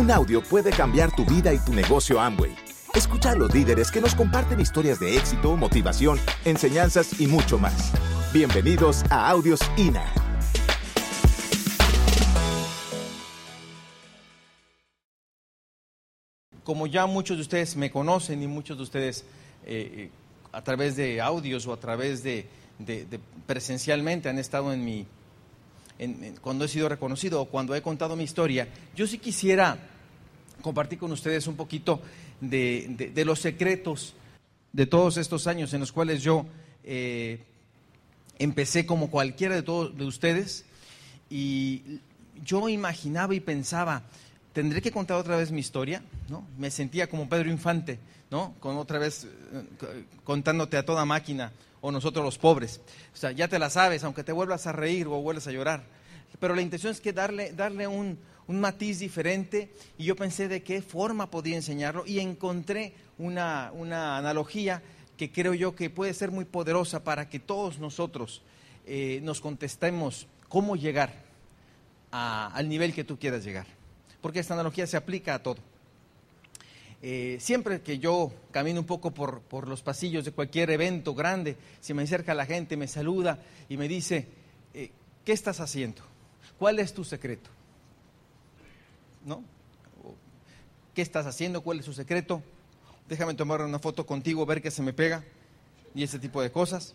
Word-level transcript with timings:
Un 0.00 0.10
audio 0.10 0.40
puede 0.40 0.70
cambiar 0.70 1.14
tu 1.14 1.26
vida 1.26 1.52
y 1.52 1.58
tu 1.58 1.74
negocio 1.74 2.18
Amway. 2.18 2.56
Escucha 2.94 3.32
a 3.32 3.34
los 3.34 3.52
líderes 3.52 3.90
que 3.90 4.00
nos 4.00 4.14
comparten 4.14 4.58
historias 4.58 4.98
de 4.98 5.14
éxito, 5.14 5.58
motivación, 5.58 6.18
enseñanzas 6.46 7.20
y 7.20 7.26
mucho 7.26 7.58
más. 7.58 7.92
Bienvenidos 8.32 9.04
a 9.10 9.28
Audios 9.28 9.60
INA. 9.76 10.10
Como 16.64 16.86
ya 16.86 17.04
muchos 17.04 17.36
de 17.36 17.42
ustedes 17.42 17.76
me 17.76 17.90
conocen 17.90 18.42
y 18.42 18.46
muchos 18.46 18.78
de 18.78 18.82
ustedes 18.82 19.26
eh, 19.66 20.08
eh, 20.08 20.10
a 20.50 20.64
través 20.64 20.96
de 20.96 21.20
audios 21.20 21.66
o 21.66 21.74
a 21.74 21.76
través 21.76 22.22
de, 22.22 22.46
presencialmente 23.46 24.30
han 24.30 24.38
estado 24.38 24.72
en 24.72 24.82
mi, 24.82 25.06
cuando 26.40 26.64
he 26.64 26.68
sido 26.68 26.88
reconocido 26.88 27.40
o 27.40 27.46
cuando 27.46 27.74
he 27.74 27.82
contado 27.82 28.16
mi 28.16 28.24
historia, 28.24 28.68
yo 28.96 29.06
sí 29.06 29.18
quisiera 29.18 29.78
compartir 30.62 30.98
con 30.98 31.12
ustedes 31.12 31.46
un 31.46 31.56
poquito 31.56 32.00
de 32.40 33.22
los 33.24 33.40
secretos 33.40 34.14
de 34.72 34.86
todos 34.86 35.16
estos 35.16 35.46
años 35.46 35.72
en 35.74 35.80
los 35.80 35.92
cuales 35.92 36.22
yo 36.22 36.46
eh, 36.84 37.40
empecé 38.38 38.86
como 38.86 39.10
cualquiera 39.10 39.54
de 39.54 39.62
todos 39.62 39.96
de 39.96 40.04
ustedes 40.04 40.64
y 41.28 42.00
yo 42.44 42.68
imaginaba 42.68 43.34
y 43.34 43.40
pensaba, 43.40 44.02
tendré 44.52 44.80
que 44.80 44.92
contar 44.92 45.18
otra 45.18 45.36
vez 45.36 45.50
mi 45.50 45.60
historia, 45.60 46.02
¿no? 46.28 46.46
Me 46.58 46.70
sentía 46.70 47.08
como 47.08 47.28
Pedro 47.28 47.50
Infante, 47.50 47.98
¿no? 48.30 48.54
Con 48.60 48.76
otra 48.76 48.98
vez 48.98 49.24
eh, 49.24 50.04
contándote 50.24 50.76
a 50.76 50.84
toda 50.84 51.04
máquina 51.04 51.52
o 51.80 51.90
nosotros 51.90 52.24
los 52.24 52.38
pobres. 52.38 52.80
O 53.12 53.16
sea, 53.16 53.32
ya 53.32 53.48
te 53.48 53.58
la 53.58 53.70
sabes, 53.70 54.04
aunque 54.04 54.24
te 54.24 54.32
vuelvas 54.32 54.66
a 54.66 54.72
reír 54.72 55.06
o 55.06 55.20
vuelvas 55.22 55.46
a 55.46 55.52
llorar. 55.52 55.84
Pero 56.38 56.54
la 56.54 56.62
intención 56.62 56.92
es 56.92 57.00
que 57.00 57.12
darle, 57.12 57.52
darle 57.52 57.86
un, 57.86 58.18
un 58.46 58.60
matiz 58.60 58.98
diferente 58.98 59.72
y 59.98 60.04
yo 60.04 60.16
pensé 60.16 60.48
de 60.48 60.62
qué 60.62 60.82
forma 60.82 61.30
podía 61.30 61.56
enseñarlo 61.56 62.06
y 62.06 62.20
encontré 62.20 62.94
una, 63.18 63.70
una 63.74 64.16
analogía 64.16 64.82
que 65.16 65.30
creo 65.30 65.54
yo 65.54 65.74
que 65.74 65.90
puede 65.90 66.14
ser 66.14 66.30
muy 66.30 66.44
poderosa 66.44 67.04
para 67.04 67.28
que 67.28 67.38
todos 67.38 67.78
nosotros 67.78 68.42
eh, 68.86 69.20
nos 69.22 69.40
contestemos 69.40 70.26
cómo 70.48 70.76
llegar 70.76 71.12
al 72.10 72.68
nivel 72.68 72.94
que 72.94 73.04
tú 73.04 73.18
quieras 73.18 73.44
llegar. 73.44 73.66
Porque 74.20 74.40
esta 74.40 74.54
analogía 74.54 74.86
se 74.86 74.96
aplica 74.96 75.34
a 75.34 75.42
todo. 75.42 75.58
Eh, 77.02 77.38
siempre 77.40 77.80
que 77.80 77.98
yo 77.98 78.30
camino 78.50 78.80
un 78.80 78.86
poco 78.86 79.10
por, 79.12 79.40
por 79.40 79.66
los 79.66 79.80
pasillos 79.80 80.24
de 80.24 80.32
cualquier 80.32 80.70
evento 80.70 81.14
grande, 81.14 81.56
se 81.80 81.94
me 81.94 82.02
acerca 82.02 82.34
la 82.34 82.44
gente, 82.44 82.76
me 82.76 82.88
saluda 82.88 83.38
y 83.68 83.78
me 83.78 83.88
dice, 83.88 84.28
eh, 84.74 84.90
¿qué 85.24 85.32
estás 85.32 85.60
haciendo? 85.60 86.02
¿Cuál 86.58 86.78
es 86.78 86.92
tu 86.92 87.04
secreto? 87.04 87.48
¿No? 89.24 89.42
¿Qué 90.94 91.00
estás 91.00 91.24
haciendo? 91.26 91.62
¿Cuál 91.62 91.78
es 91.78 91.86
su 91.86 91.94
secreto? 91.94 92.42
Déjame 93.08 93.34
tomar 93.34 93.62
una 93.62 93.78
foto 93.78 94.04
contigo, 94.04 94.44
ver 94.44 94.60
qué 94.60 94.70
se 94.70 94.82
me 94.82 94.92
pega 94.92 95.24
y 95.94 96.02
ese 96.02 96.18
tipo 96.18 96.42
de 96.42 96.52
cosas. 96.52 96.94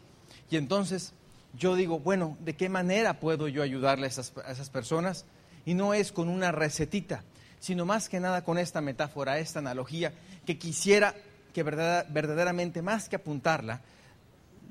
Y 0.52 0.58
entonces 0.58 1.14
yo 1.58 1.76
digo, 1.76 2.00
bueno, 2.00 2.38
¿de 2.42 2.56
qué 2.56 2.70
manera 2.70 3.20
puedo 3.20 3.48
yo 3.48 3.64
ayudarle 3.64 4.06
a 4.06 4.10
esas, 4.10 4.34
a 4.46 4.52
esas 4.52 4.70
personas? 4.70 5.26
Y 5.66 5.74
no 5.74 5.96
es 5.96 6.12
con 6.12 6.30
una 6.30 6.52
recetita, 6.52 7.24
sino 7.66 7.84
más 7.84 8.10
que 8.10 8.20
nada 8.20 8.44
con 8.44 8.60
esta 8.60 8.80
metáfora, 8.80 9.40
esta 9.40 9.58
analogía, 9.58 10.14
que 10.46 10.60
quisiera 10.60 11.16
que 11.52 11.64
verdad- 11.64 12.06
verdaderamente, 12.10 12.84
más 12.84 13.10
que 13.10 13.16
apuntarla, 13.16 13.82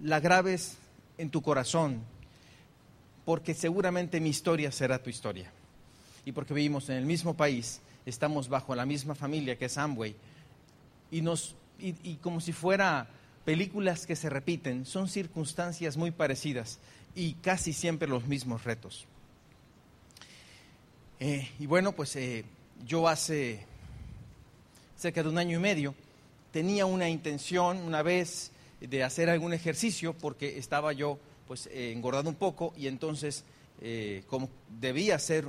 la 0.00 0.20
grabes 0.20 0.76
en 1.18 1.28
tu 1.28 1.42
corazón, 1.42 2.04
porque 3.24 3.52
seguramente 3.52 4.20
mi 4.20 4.28
historia 4.28 4.70
será 4.70 5.02
tu 5.02 5.10
historia. 5.10 5.50
Y 6.24 6.30
porque 6.30 6.54
vivimos 6.54 6.88
en 6.88 6.94
el 6.94 7.04
mismo 7.04 7.34
país, 7.34 7.80
estamos 8.06 8.48
bajo 8.48 8.76
la 8.76 8.86
misma 8.86 9.16
familia 9.16 9.58
que 9.58 9.64
es 9.64 9.76
Amway, 9.76 10.14
y, 11.10 11.20
nos, 11.20 11.56
y 11.80 12.14
como 12.22 12.40
si 12.40 12.52
fuera 12.52 13.08
películas 13.44 14.06
que 14.06 14.14
se 14.14 14.30
repiten, 14.30 14.86
son 14.86 15.08
circunstancias 15.08 15.96
muy 15.96 16.12
parecidas 16.12 16.78
y 17.16 17.34
casi 17.34 17.72
siempre 17.72 18.06
los 18.06 18.28
mismos 18.28 18.62
retos. 18.62 19.04
Eh, 21.18 21.48
y 21.58 21.66
bueno, 21.66 21.92
pues 21.92 22.14
eh, 22.16 22.44
yo 22.86 23.08
hace 23.08 23.64
cerca 24.96 25.22
de 25.22 25.28
un 25.28 25.38
año 25.38 25.58
y 25.58 25.60
medio 25.60 25.94
tenía 26.52 26.86
una 26.86 27.08
intención 27.08 27.78
una 27.78 28.02
vez 28.02 28.52
de 28.80 29.02
hacer 29.02 29.28
algún 29.28 29.52
ejercicio 29.52 30.14
porque 30.14 30.58
estaba 30.58 30.92
yo 30.92 31.18
pues 31.46 31.68
eh, 31.72 32.00
un 32.00 32.34
poco 32.34 32.72
y 32.76 32.86
entonces 32.86 33.44
eh, 33.80 34.22
como 34.28 34.48
debía 34.80 35.18
ser 35.18 35.46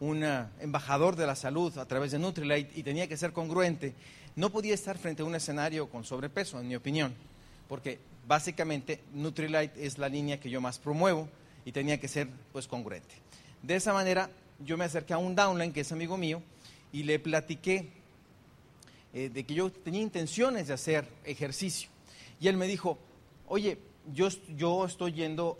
un 0.00 0.24
embajador 0.60 1.16
de 1.16 1.26
la 1.26 1.36
salud 1.36 1.76
a 1.78 1.86
través 1.86 2.12
de 2.12 2.18
Nutrilite 2.18 2.78
y 2.78 2.82
tenía 2.82 3.08
que 3.08 3.16
ser 3.16 3.32
congruente, 3.32 3.94
no 4.36 4.50
podía 4.50 4.74
estar 4.74 4.98
frente 4.98 5.22
a 5.22 5.24
un 5.24 5.34
escenario 5.34 5.88
con 5.88 6.04
sobrepeso, 6.04 6.60
en 6.60 6.68
mi 6.68 6.76
opinión, 6.76 7.14
porque 7.68 7.98
básicamente 8.26 9.00
Nutrilite 9.12 9.86
es 9.86 9.98
la 9.98 10.08
línea 10.08 10.40
que 10.40 10.50
yo 10.50 10.60
más 10.60 10.78
promuevo 10.78 11.28
y 11.64 11.72
tenía 11.72 11.98
que 11.98 12.08
ser 12.08 12.28
pues 12.52 12.66
congruente. 12.66 13.14
De 13.62 13.76
esa 13.76 13.92
manera 13.92 14.30
yo 14.60 14.76
me 14.76 14.84
acerqué 14.84 15.14
a 15.14 15.18
un 15.18 15.34
downline 15.34 15.72
que 15.72 15.80
es 15.80 15.92
amigo 15.92 16.16
mío 16.16 16.42
y 16.94 17.02
le 17.02 17.18
platiqué 17.18 17.90
eh, 19.12 19.28
de 19.28 19.44
que 19.44 19.52
yo 19.52 19.70
tenía 19.72 20.00
intenciones 20.00 20.68
de 20.68 20.74
hacer 20.74 21.08
ejercicio. 21.24 21.90
Y 22.38 22.46
él 22.46 22.56
me 22.56 22.68
dijo, 22.68 22.98
oye, 23.48 23.78
yo, 24.12 24.28
yo 24.56 24.84
estoy 24.84 25.12
yendo 25.12 25.56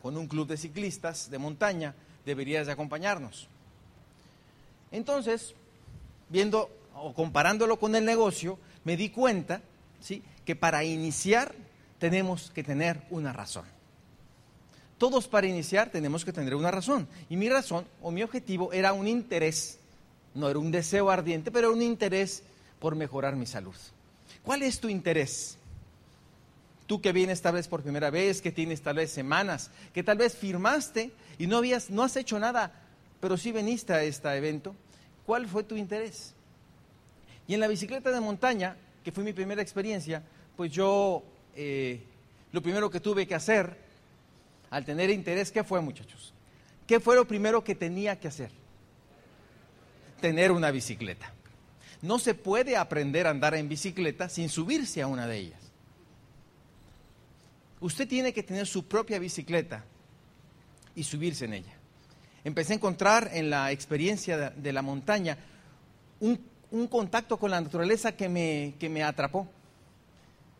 con 0.00 0.16
un 0.16 0.28
club 0.28 0.46
de 0.46 0.56
ciclistas 0.56 1.30
de 1.30 1.38
montaña, 1.38 1.96
deberías 2.24 2.68
de 2.68 2.72
acompañarnos. 2.72 3.48
Entonces, 4.92 5.52
viendo 6.28 6.70
o 6.94 7.12
comparándolo 7.12 7.76
con 7.80 7.96
el 7.96 8.04
negocio, 8.04 8.56
me 8.84 8.96
di 8.96 9.10
cuenta 9.10 9.62
¿sí? 10.00 10.22
que 10.44 10.54
para 10.54 10.84
iniciar 10.84 11.56
tenemos 11.98 12.52
que 12.52 12.62
tener 12.62 13.02
una 13.10 13.32
razón. 13.32 13.64
Todos 14.96 15.26
para 15.26 15.48
iniciar 15.48 15.90
tenemos 15.90 16.24
que 16.24 16.32
tener 16.32 16.54
una 16.54 16.70
razón. 16.70 17.08
Y 17.28 17.36
mi 17.36 17.48
razón 17.48 17.84
o 18.00 18.12
mi 18.12 18.22
objetivo 18.22 18.72
era 18.72 18.92
un 18.92 19.08
interés, 19.08 19.80
no 20.36 20.48
era 20.48 20.58
un 20.58 20.70
deseo 20.70 21.10
ardiente, 21.10 21.50
pero 21.50 21.72
un 21.72 21.82
interés 21.82 22.42
por 22.78 22.94
mejorar 22.94 23.36
mi 23.36 23.46
salud. 23.46 23.74
¿Cuál 24.44 24.62
es 24.62 24.78
tu 24.78 24.88
interés? 24.88 25.56
Tú 26.86 27.00
que 27.00 27.12
vienes 27.12 27.42
tal 27.42 27.54
vez 27.54 27.66
por 27.66 27.82
primera 27.82 28.10
vez, 28.10 28.40
que 28.40 28.52
tienes 28.52 28.80
tal 28.82 28.96
vez 28.96 29.10
semanas, 29.10 29.70
que 29.92 30.04
tal 30.04 30.18
vez 30.18 30.36
firmaste 30.36 31.10
y 31.38 31.46
no, 31.46 31.56
habías, 31.56 31.90
no 31.90 32.04
has 32.04 32.16
hecho 32.16 32.38
nada, 32.38 32.72
pero 33.20 33.36
sí 33.36 33.50
veniste 33.50 33.92
a 33.92 34.04
este 34.04 34.28
evento. 34.36 34.74
¿Cuál 35.24 35.48
fue 35.48 35.64
tu 35.64 35.74
interés? 35.76 36.34
Y 37.48 37.54
en 37.54 37.60
la 37.60 37.66
bicicleta 37.66 38.12
de 38.12 38.20
montaña, 38.20 38.76
que 39.02 39.10
fue 39.10 39.24
mi 39.24 39.32
primera 39.32 39.62
experiencia, 39.62 40.22
pues 40.56 40.70
yo 40.70 41.24
eh, 41.56 42.00
lo 42.52 42.62
primero 42.62 42.90
que 42.90 43.00
tuve 43.00 43.26
que 43.26 43.34
hacer 43.34 43.76
al 44.70 44.84
tener 44.84 45.10
interés, 45.10 45.50
¿qué 45.50 45.64
fue 45.64 45.80
muchachos? 45.80 46.32
¿Qué 46.86 47.00
fue 47.00 47.16
lo 47.16 47.26
primero 47.26 47.64
que 47.64 47.74
tenía 47.74 48.20
que 48.20 48.28
hacer? 48.28 48.50
Tener 50.20 50.52
una 50.52 50.70
bicicleta. 50.70 51.32
No 52.02 52.18
se 52.18 52.34
puede 52.34 52.76
aprender 52.76 53.26
a 53.26 53.30
andar 53.30 53.54
en 53.54 53.68
bicicleta 53.68 54.28
sin 54.28 54.48
subirse 54.48 55.02
a 55.02 55.06
una 55.06 55.26
de 55.26 55.38
ellas. 55.38 55.60
Usted 57.80 58.08
tiene 58.08 58.32
que 58.32 58.42
tener 58.42 58.66
su 58.66 58.86
propia 58.86 59.18
bicicleta 59.18 59.84
y 60.94 61.04
subirse 61.04 61.44
en 61.44 61.54
ella. 61.54 61.74
Empecé 62.44 62.72
a 62.72 62.76
encontrar 62.76 63.30
en 63.32 63.50
la 63.50 63.72
experiencia 63.72 64.50
de, 64.50 64.72
la 64.72 64.82
montaña 64.82 65.36
un, 66.20 66.38
contacto 66.88 67.38
con 67.38 67.50
la 67.50 67.60
naturaleza 67.60 68.12
que 68.12 68.28
me, 68.28 68.74
que 68.78 68.88
me 68.88 69.02
atrapó. 69.02 69.48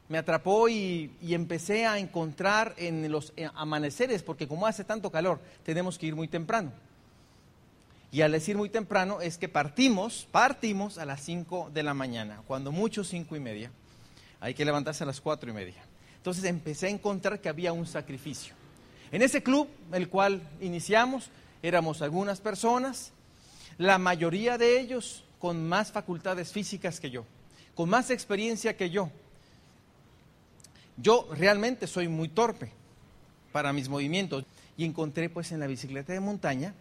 Me 0.09 0.19
atrapó 0.19 0.69
y, 0.69 1.11
empecé 1.23 1.87
a 1.87 1.99
encontrar 1.99 2.75
en 2.77 3.11
los 3.11 3.33
amaneceres, 3.55 4.23
porque 4.23 4.47
como 4.47 4.67
hace 4.67 4.85
tanto 4.85 5.11
calor, 5.11 5.41
tenemos 5.65 5.99
que 5.99 6.07
ir 6.07 6.15
muy 6.15 6.29
temprano. 6.29 6.73
Y 8.13 8.23
al 8.23 8.33
decir 8.33 8.57
muy 8.57 8.69
temprano 8.69 9.21
es 9.21 9.37
que 9.37 9.49
partimos, 9.49 10.27
partimos 10.31 10.99
a 10.99 11.05
las 11.05 11.21
5 11.23 11.71
de 11.73 11.83
la 11.83 11.95
mañana, 11.95 12.43
cuando 12.47 12.73
mucho 12.73 13.05
5 13.05 13.37
y 13.37 13.41
media. 13.41 13.71
Hay 14.41 14.55
que 14.55 14.65
levantarse 14.65 15.05
a 15.05 15.07
las 15.07 15.21
4 15.21 15.51
y 15.51 15.53
media. 15.53 15.83
Entonces 16.17 16.45
empecé 16.45 16.87
a 16.87 16.91
encontrar 16.91 17.41
que 17.41 17.49
había 17.49 17.73
un 17.73 17.87
sacrificio. 17.87 18.55
En 19.13 19.23
ese 19.23 19.43
club, 19.43 19.69
el 19.93 20.09
cual 20.09 20.43
iniciamos, 20.61 21.31
éramos 21.63 22.03
algunas 22.03 22.41
personas, 22.41 23.13
la 23.79 23.99
mayoría 23.99 24.59
de 24.59 24.81
ellos 24.81 25.25
con 25.39 25.69
más 25.69 25.93
facultades 25.93 26.53
físicas 26.53 26.99
que 27.01 27.11
yo, 27.11 27.25
con 27.75 27.89
más 27.89 28.11
experiencia 28.11 28.77
que 28.77 28.91
yo. 28.91 29.11
Yo 30.97 31.29
realmente 31.33 31.87
soy 31.87 32.09
muy 32.09 32.29
torpe 32.29 32.73
para 33.53 33.73
mis 33.73 33.89
movimientos 33.89 34.45
y 34.77 34.85
encontré 34.85 35.29
pues 35.29 35.53
en 35.53 35.61
la 35.61 35.67
bicicleta 35.67 36.13
de 36.13 36.21
montaña 36.21 36.75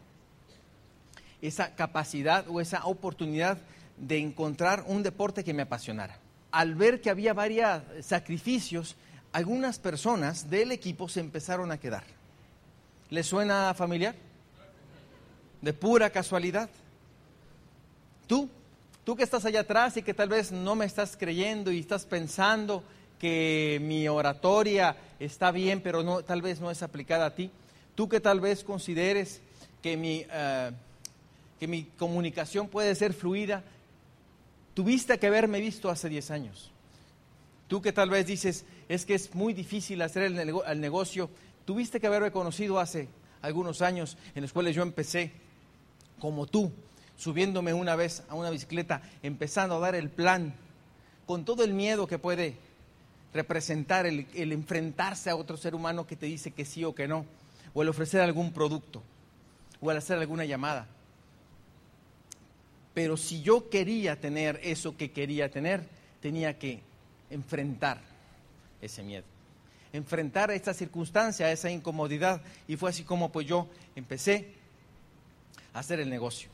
esa 1.47 1.75
capacidad 1.75 2.45
o 2.49 2.61
esa 2.61 2.85
oportunidad 2.85 3.57
de 3.97 4.17
encontrar 4.17 4.83
un 4.87 5.03
deporte 5.03 5.43
que 5.43 5.53
me 5.53 5.63
apasionara. 5.63 6.19
Al 6.51 6.75
ver 6.75 7.01
que 7.01 7.09
había 7.09 7.33
varios 7.33 7.81
sacrificios, 8.01 8.95
algunas 9.31 9.79
personas 9.79 10.49
del 10.49 10.71
equipo 10.71 11.09
se 11.09 11.19
empezaron 11.19 11.71
a 11.71 11.77
quedar. 11.77 12.03
¿Les 13.09 13.25
suena 13.25 13.73
familiar? 13.73 14.15
De 15.61 15.73
pura 15.73 16.09
casualidad. 16.09 16.69
Tú, 18.27 18.49
tú 19.03 19.15
que 19.15 19.23
estás 19.23 19.45
allá 19.45 19.61
atrás 19.61 19.97
y 19.97 20.01
que 20.01 20.13
tal 20.13 20.29
vez 20.29 20.51
no 20.51 20.75
me 20.75 20.85
estás 20.85 21.15
creyendo 21.17 21.71
y 21.71 21.79
estás 21.79 22.05
pensando 22.05 22.83
que 23.19 23.79
mi 23.81 24.07
oratoria 24.07 24.95
está 25.19 25.51
bien, 25.51 25.81
pero 25.81 26.03
no, 26.03 26.23
tal 26.23 26.41
vez 26.41 26.59
no 26.59 26.71
es 26.71 26.81
aplicada 26.83 27.27
a 27.27 27.35
ti. 27.35 27.51
Tú 27.93 28.09
que 28.09 28.19
tal 28.19 28.39
vez 28.39 28.63
consideres 28.63 29.41
que 29.81 29.97
mi, 29.97 30.25
eh, 30.31 30.71
que 31.59 31.67
mi 31.67 31.83
comunicación 31.83 32.67
puede 32.67 32.93
ser 32.95 33.13
fluida, 33.13 33.63
tuviste 34.73 35.17
que 35.17 35.27
haberme 35.27 35.59
visto 35.59 35.89
hace 35.89 36.09
10 36.09 36.31
años. 36.31 36.71
Tú 37.67 37.81
que 37.81 37.91
tal 37.91 38.09
vez 38.09 38.27
dices, 38.27 38.65
es 38.87 39.05
que 39.05 39.15
es 39.15 39.33
muy 39.33 39.53
difícil 39.53 40.01
hacer 40.01 40.23
el, 40.23 40.79
negocio, 40.79 41.29
tuviste 41.65 41.99
que 41.99 42.07
haberme 42.07 42.31
conocido 42.31 42.79
hace 42.79 43.07
algunos 43.41 43.81
años 43.81 44.17
en 44.35 44.43
los 44.43 44.53
cuales 44.53 44.75
yo 44.75 44.83
empecé 44.83 45.31
como 46.19 46.45
tú, 46.45 46.71
subiéndome 47.17 47.73
una 47.73 47.95
vez 47.95 48.23
a 48.29 48.35
una 48.35 48.49
bicicleta, 48.49 49.01
empezando 49.23 49.75
a 49.75 49.79
dar 49.79 49.95
el 49.95 50.09
plan, 50.09 50.53
con 51.25 51.43
todo 51.43 51.63
el 51.63 51.73
miedo 51.73 52.05
que 52.05 52.19
puede 52.19 52.55
representar 53.33 54.05
el, 54.05 54.27
el, 54.35 54.51
enfrentarse 54.51 55.29
a 55.29 55.35
otro 55.35 55.57
ser 55.57 55.73
humano 55.73 56.05
que 56.05 56.15
te 56.15 56.27
dice 56.27 56.51
que 56.51 56.65
sí 56.65 56.83
o 56.83 56.93
que 56.93 57.07
no, 57.07 57.25
o 57.73 57.81
el 57.81 57.89
ofrecer 57.89 58.21
algún 58.21 58.53
producto, 58.53 59.01
o 59.81 59.89
el 59.91 59.97
hacer 59.97 60.19
alguna 60.19 60.45
llamada. 60.45 60.87
Pero 62.95 63.17
si 63.17 63.43
yo 63.43 63.69
quería 63.69 64.19
tener 64.19 64.59
eso 64.63 64.97
que 64.97 65.11
quería 65.11 65.51
tener, 65.51 65.83
tenía 66.21 66.57
que 66.57 66.79
enfrentar 67.29 67.99
ese 68.81 69.03
miedo, 69.03 69.25
enfrentar 69.93 70.49
esta 70.49 70.73
circunstancia, 70.73 71.51
esa 71.51 71.69
incomodidad. 71.69 72.41
Y 72.67 72.77
fue 72.77 72.89
así 72.89 73.03
como 73.03 73.31
pues 73.31 73.45
yo 73.45 73.67
empecé 73.95 74.53
a 75.73 75.79
hacer 75.79 75.99
el 75.99 76.09
negocio. 76.09 76.49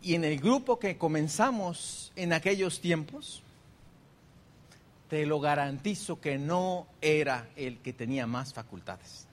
Y 0.00 0.14
en 0.14 0.24
el 0.24 0.38
grupo 0.38 0.78
que 0.78 0.96
comenzamos 0.96 2.12
en 2.14 2.32
aquellos 2.32 2.80
tiempos, 2.80 3.42
te 5.08 5.26
lo 5.26 5.40
garantizo 5.40 6.20
que 6.20 6.38
no 6.38 6.86
era 7.00 7.48
el 7.56 7.78
que 7.78 7.92
tenía 7.92 8.26
más 8.28 8.54
facultades. 8.54 9.26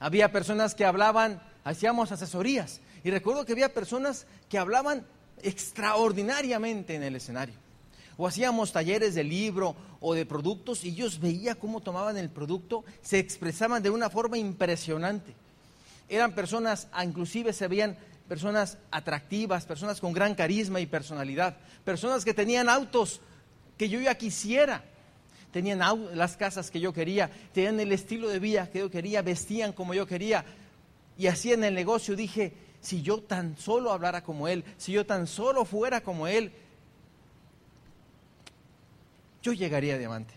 Había 0.00 0.32
personas 0.32 0.74
que 0.74 0.84
hablaban, 0.84 1.40
hacíamos 1.64 2.12
asesorías, 2.12 2.80
y 3.04 3.10
recuerdo 3.10 3.44
que 3.44 3.52
había 3.52 3.72
personas 3.72 4.26
que 4.48 4.58
hablaban 4.58 5.04
extraordinariamente 5.42 6.94
en 6.94 7.02
el 7.02 7.16
escenario. 7.16 7.54
O 8.16 8.26
hacíamos 8.26 8.72
talleres 8.72 9.14
de 9.14 9.24
libro 9.24 9.74
o 10.00 10.14
de 10.14 10.26
productos 10.26 10.84
y 10.84 10.90
ellos 10.90 11.18
veía 11.18 11.54
cómo 11.54 11.80
tomaban 11.80 12.16
el 12.16 12.28
producto, 12.28 12.84
se 13.00 13.18
expresaban 13.18 13.82
de 13.82 13.90
una 13.90 14.10
forma 14.10 14.38
impresionante. 14.38 15.34
Eran 16.08 16.34
personas, 16.34 16.88
inclusive 17.02 17.52
se 17.52 17.68
veían 17.68 17.96
personas 18.28 18.78
atractivas, 18.90 19.64
personas 19.64 20.00
con 20.00 20.12
gran 20.12 20.34
carisma 20.34 20.80
y 20.80 20.86
personalidad, 20.86 21.56
personas 21.84 22.24
que 22.24 22.34
tenían 22.34 22.68
autos 22.68 23.20
que 23.78 23.88
yo 23.88 24.00
ya 24.00 24.14
quisiera, 24.14 24.84
tenían 25.50 25.80
las 26.14 26.36
casas 26.36 26.70
que 26.70 26.80
yo 26.80 26.92
quería, 26.92 27.30
tenían 27.52 27.80
el 27.80 27.92
estilo 27.92 28.28
de 28.28 28.38
vida 28.38 28.70
que 28.70 28.80
yo 28.80 28.90
quería, 28.90 29.22
vestían 29.22 29.72
como 29.72 29.94
yo 29.94 30.06
quería 30.06 30.44
y 31.22 31.28
hacían 31.28 31.62
el 31.62 31.72
negocio. 31.72 32.16
Dije, 32.16 32.52
si 32.80 33.00
yo 33.00 33.22
tan 33.22 33.56
solo 33.56 33.92
hablara 33.92 34.24
como 34.24 34.48
Él, 34.48 34.64
si 34.76 34.90
yo 34.90 35.06
tan 35.06 35.28
solo 35.28 35.64
fuera 35.64 36.00
como 36.00 36.26
Él, 36.26 36.52
yo 39.40 39.52
llegaría 39.52 39.94
a 39.94 39.98
diamante. 39.98 40.34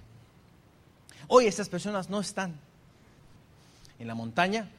Hoy 1.27 1.47
estas 1.47 1.69
personas 1.69 2.11
no 2.11 2.19
están 2.19 2.59
en 3.97 4.07
la 4.07 4.13
montaña. 4.13 4.69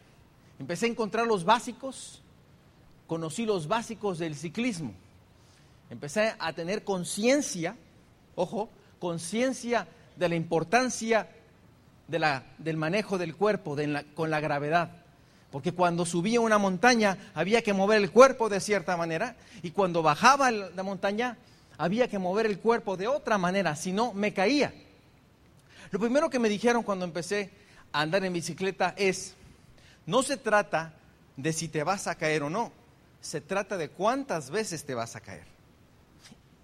Empecé 0.61 0.87
a 0.87 0.91
encontrar 0.91 1.27
los 1.27 1.43
básicos, 1.43 2.23
conocí 3.09 3.45
los 3.45 3.67
básicos 3.67 4.21
del 4.21 4.37
ciclismo. 4.37 4.95
Empecé 5.91 6.37
a 6.39 6.53
tener 6.53 6.85
conciencia, 6.85 7.77
ojo, 8.37 8.69
conciencia 9.01 9.89
de 10.15 10.29
la 10.29 10.37
importancia 10.37 11.29
del 12.07 12.77
manejo 12.77 13.19
del 13.19 13.35
cuerpo 13.35 13.77
con 14.15 14.31
la 14.31 14.39
gravedad. 14.39 15.03
Porque 15.57 15.73
cuando 15.73 16.05
subía 16.05 16.39
una 16.39 16.59
montaña 16.59 17.17
había 17.33 17.63
que 17.63 17.73
mover 17.73 18.03
el 18.03 18.11
cuerpo 18.11 18.51
de 18.51 18.61
cierta 18.61 18.95
manera 18.95 19.37
y 19.63 19.71
cuando 19.71 20.03
bajaba 20.03 20.51
la 20.51 20.83
montaña 20.83 21.39
había 21.79 22.09
que 22.09 22.19
mover 22.19 22.45
el 22.45 22.59
cuerpo 22.59 22.99
de 22.99 23.09
otra 23.09 23.39
manera, 23.39 23.75
si 23.75 23.91
no 23.91 24.13
me 24.13 24.35
caía. 24.35 24.75
Lo 25.93 25.99
primero 25.99 26.29
que 26.29 26.39
me 26.39 26.51
dijeron 26.51 26.83
cuando 26.83 27.07
empecé 27.07 27.51
a 27.91 28.03
andar 28.03 28.23
en 28.27 28.35
bicicleta 28.35 28.93
es, 28.99 29.35
no 30.05 30.23
se 30.23 30.37
trata 30.37 30.93
de 31.39 31.55
si 31.55 31.69
te 31.69 31.83
vas 31.83 32.07
a 32.07 32.17
caer 32.17 32.43
o 32.43 32.51
no, 32.51 32.71
se 33.23 33.41
trata 33.41 33.79
de 33.79 33.89
cuántas 33.89 34.51
veces 34.51 34.85
te 34.85 34.95
vas 34.95 35.17
a 35.17 35.21
caer 35.21 35.47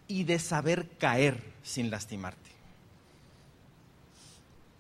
y 0.07 0.25
de 0.25 0.39
saber 0.39 0.87
caer 0.99 1.43
sin 1.63 1.91
lastimarte. 1.91 2.51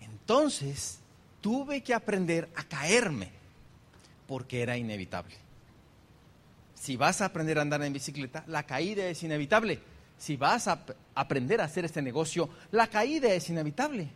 Entonces, 0.02 0.98
tuve 1.40 1.82
que 1.82 1.94
aprender 1.94 2.50
a 2.54 2.62
caerme 2.64 3.40
porque 4.32 4.62
era 4.62 4.78
inevitable. 4.78 5.34
Si 6.74 6.96
vas 6.96 7.20
a 7.20 7.26
aprender 7.26 7.58
a 7.58 7.60
andar 7.60 7.82
en 7.82 7.92
bicicleta, 7.92 8.42
la 8.46 8.62
caída 8.62 9.04
es 9.04 9.22
inevitable. 9.22 9.78
Si 10.16 10.38
vas 10.38 10.68
a 10.68 10.82
aprender 11.14 11.60
a 11.60 11.64
hacer 11.64 11.84
este 11.84 12.00
negocio, 12.00 12.48
la 12.70 12.86
caída 12.86 13.28
es 13.28 13.50
inevitable. 13.50 14.08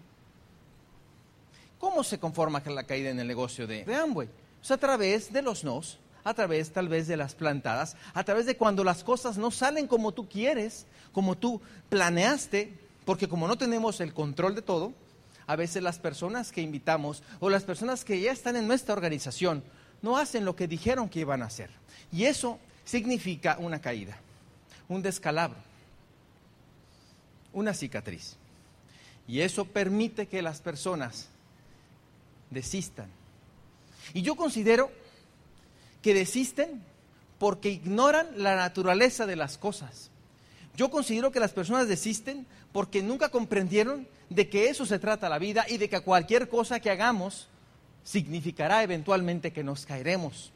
¿Cómo 1.79 2.03
se 2.03 2.19
conforma 2.19 2.63
la 2.65 2.85
caída 2.85 3.11
en 3.11 3.21
el 3.21 3.29
negocio 3.29 3.67
de, 3.67 3.83
Amway? 3.95 4.31
Pues 4.59 4.71
a 4.71 4.79
través 4.79 5.31
de 5.35 5.43
los 5.43 5.65
nos, 5.65 5.99
a 6.25 6.33
través 6.33 6.73
tal 6.73 6.89
vez 6.89 7.07
de 7.09 7.19
las 7.19 7.35
plantadas, 7.35 7.95
a 8.15 8.25
través 8.25 8.47
de 8.47 8.57
cuando 8.57 8.85
las 8.85 9.05
cosas 9.05 9.37
no 9.37 9.51
salen 9.51 9.87
como 9.87 10.13
tú 10.13 10.27
quieres, 10.31 10.87
como 11.13 11.37
tú 11.37 11.61
planeaste, 11.91 12.73
porque 13.05 13.29
como 13.29 13.47
no 13.47 13.59
tenemos 13.59 14.01
el 14.01 14.15
control 14.15 14.55
de 14.55 14.63
todo, 14.63 14.95
a 15.47 15.57
veces 15.57 15.83
las 15.83 15.99
personas 15.99 16.53
que 16.53 16.63
invitamos 16.63 17.23
o 17.39 17.51
las 17.51 17.65
personas 17.65 18.03
que 18.03 18.19
ya 18.19 18.33
están 18.33 18.57
en 18.57 18.67
nuestra 18.67 18.95
organización 18.95 19.63
no 20.07 20.17
hacen 20.17 20.45
lo 20.45 20.55
que 20.55 20.69
dijeron 20.69 21.09
que 21.09 21.19
iban 21.19 21.43
a 21.43 21.47
hacer. 21.47 21.69
Y 22.13 22.27
eso 22.27 22.61
significa 22.85 23.57
una 23.59 23.81
caída, 23.81 24.17
un 24.89 25.03
descalabro, 25.03 25.59
una 27.53 27.75
cicatriz. 27.75 28.37
Y 29.27 29.41
eso 29.41 29.65
permite 29.65 30.29
que 30.29 30.43
las 30.43 30.61
personas 30.61 31.27
desistan. 32.51 33.09
Y 34.15 34.23
yo 34.23 34.37
considero 34.37 34.93
que 36.03 36.15
desisten 36.15 36.85
porque 37.41 37.71
ignoran 37.71 38.29
la 38.37 38.55
naturaleza 38.55 39.27
de 39.27 39.35
las 39.35 39.59
cosas. 39.59 40.13
Yo 40.77 40.89
considero 40.89 41.33
que 41.33 41.41
las 41.41 41.51
personas 41.51 41.89
desisten 41.89 42.47
porque 42.71 43.03
nunca 43.03 43.31
comprendieron 43.31 44.07
de 44.31 44.49
que 44.49 44.69
eso 44.69 44.87
se 44.87 45.01
trata 45.01 45.29
la 45.29 45.41
vida 45.41 45.67
y 45.69 45.79
de 45.79 45.89
que 45.89 45.99
cualquier 45.99 46.49
cosa 46.49 46.79
que 46.79 46.91
hagamos 46.91 47.49
significará 48.07 48.85
eventualmente 48.85 49.53
que 49.53 49.65
nos 49.65 49.85
caeremos. 49.85 50.53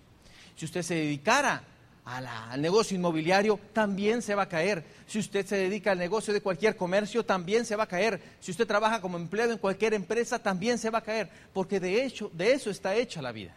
Si 0.56 0.64
usted 0.64 0.82
se 0.82 0.94
dedicara 0.94 1.64
al 2.04 2.62
negocio 2.62 2.96
inmobiliario, 2.96 3.58
también 3.72 4.22
se 4.22 4.36
va 4.36 4.44
a 4.44 4.48
caer. 4.48 4.84
Si 5.06 5.18
usted 5.18 5.44
se 5.44 5.56
dedica 5.56 5.90
al 5.90 5.98
negocio 5.98 6.32
de 6.32 6.40
cualquier 6.40 6.76
comercio, 6.76 7.24
también 7.24 7.66
se 7.66 7.74
va 7.74 7.84
a 7.84 7.88
caer. 7.88 8.22
Si 8.38 8.52
usted 8.52 8.66
trabaja 8.66 9.00
como 9.00 9.16
empleado 9.16 9.52
en 9.52 9.58
cualquier 9.58 9.94
empresa, 9.94 10.38
también 10.38 10.78
se 10.78 10.90
va 10.90 10.98
a 10.98 11.02
caer, 11.02 11.28
porque 11.52 11.80
de 11.80 12.04
hecho, 12.04 12.30
de 12.32 12.52
eso 12.52 12.70
está 12.70 12.94
hecha 12.94 13.20
la 13.20 13.32
vida. 13.32 13.54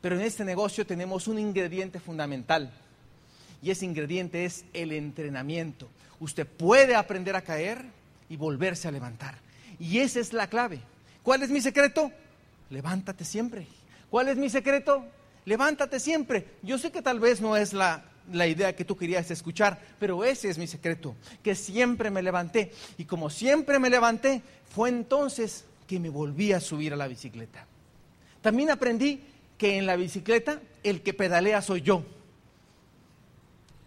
Pero 0.00 0.14
en 0.14 0.22
este 0.22 0.44
negocio 0.44 0.86
tenemos 0.86 1.26
un 1.26 1.40
ingrediente 1.40 1.98
fundamental, 1.98 2.72
y 3.60 3.70
ese 3.70 3.84
ingrediente 3.84 4.44
es 4.44 4.64
el 4.72 4.92
entrenamiento. 4.92 5.88
Usted 6.20 6.46
puede 6.46 6.94
aprender 6.94 7.34
a 7.34 7.42
caer 7.42 7.84
y 8.28 8.36
volverse 8.36 8.86
a 8.86 8.92
levantar. 8.92 9.38
Y 9.80 9.98
esa 9.98 10.20
es 10.20 10.32
la 10.32 10.46
clave. 10.46 10.80
¿Cuál 11.22 11.42
es 11.42 11.50
mi 11.50 11.60
secreto? 11.60 12.12
Levántate 12.70 13.24
siempre. 13.24 13.66
¿Cuál 14.10 14.28
es 14.28 14.36
mi 14.36 14.50
secreto? 14.50 15.04
Levántate 15.44 15.98
siempre. 15.98 16.46
Yo 16.62 16.78
sé 16.78 16.92
que 16.92 17.02
tal 17.02 17.18
vez 17.18 17.40
no 17.40 17.56
es 17.56 17.72
la, 17.72 18.04
idea 18.30 18.76
que 18.76 18.84
tú 18.84 18.96
querías 18.96 19.30
escuchar, 19.30 19.80
pero 19.98 20.24
ese 20.24 20.50
es 20.50 20.58
mi 20.58 20.66
secreto, 20.66 21.16
que 21.42 21.54
siempre 21.54 22.10
me 22.10 22.22
levanté. 22.22 22.72
Y 22.98 23.04
como 23.04 23.30
siempre 23.30 23.78
me 23.78 23.90
levanté, 23.90 24.42
fue 24.74 24.88
entonces 24.88 25.64
que 25.86 25.98
me 25.98 26.10
volví 26.10 26.52
a 26.52 26.60
subir 26.60 26.92
a 26.92 26.96
la 26.96 27.08
bicicleta. 27.08 27.66
También 28.40 28.70
aprendí 28.70 29.20
que 29.58 29.78
en 29.78 29.86
la 29.86 29.96
bicicleta 29.96 30.60
el 30.82 31.02
que 31.02 31.14
pedalea 31.14 31.62
soy 31.62 31.82
yo. 31.82 32.04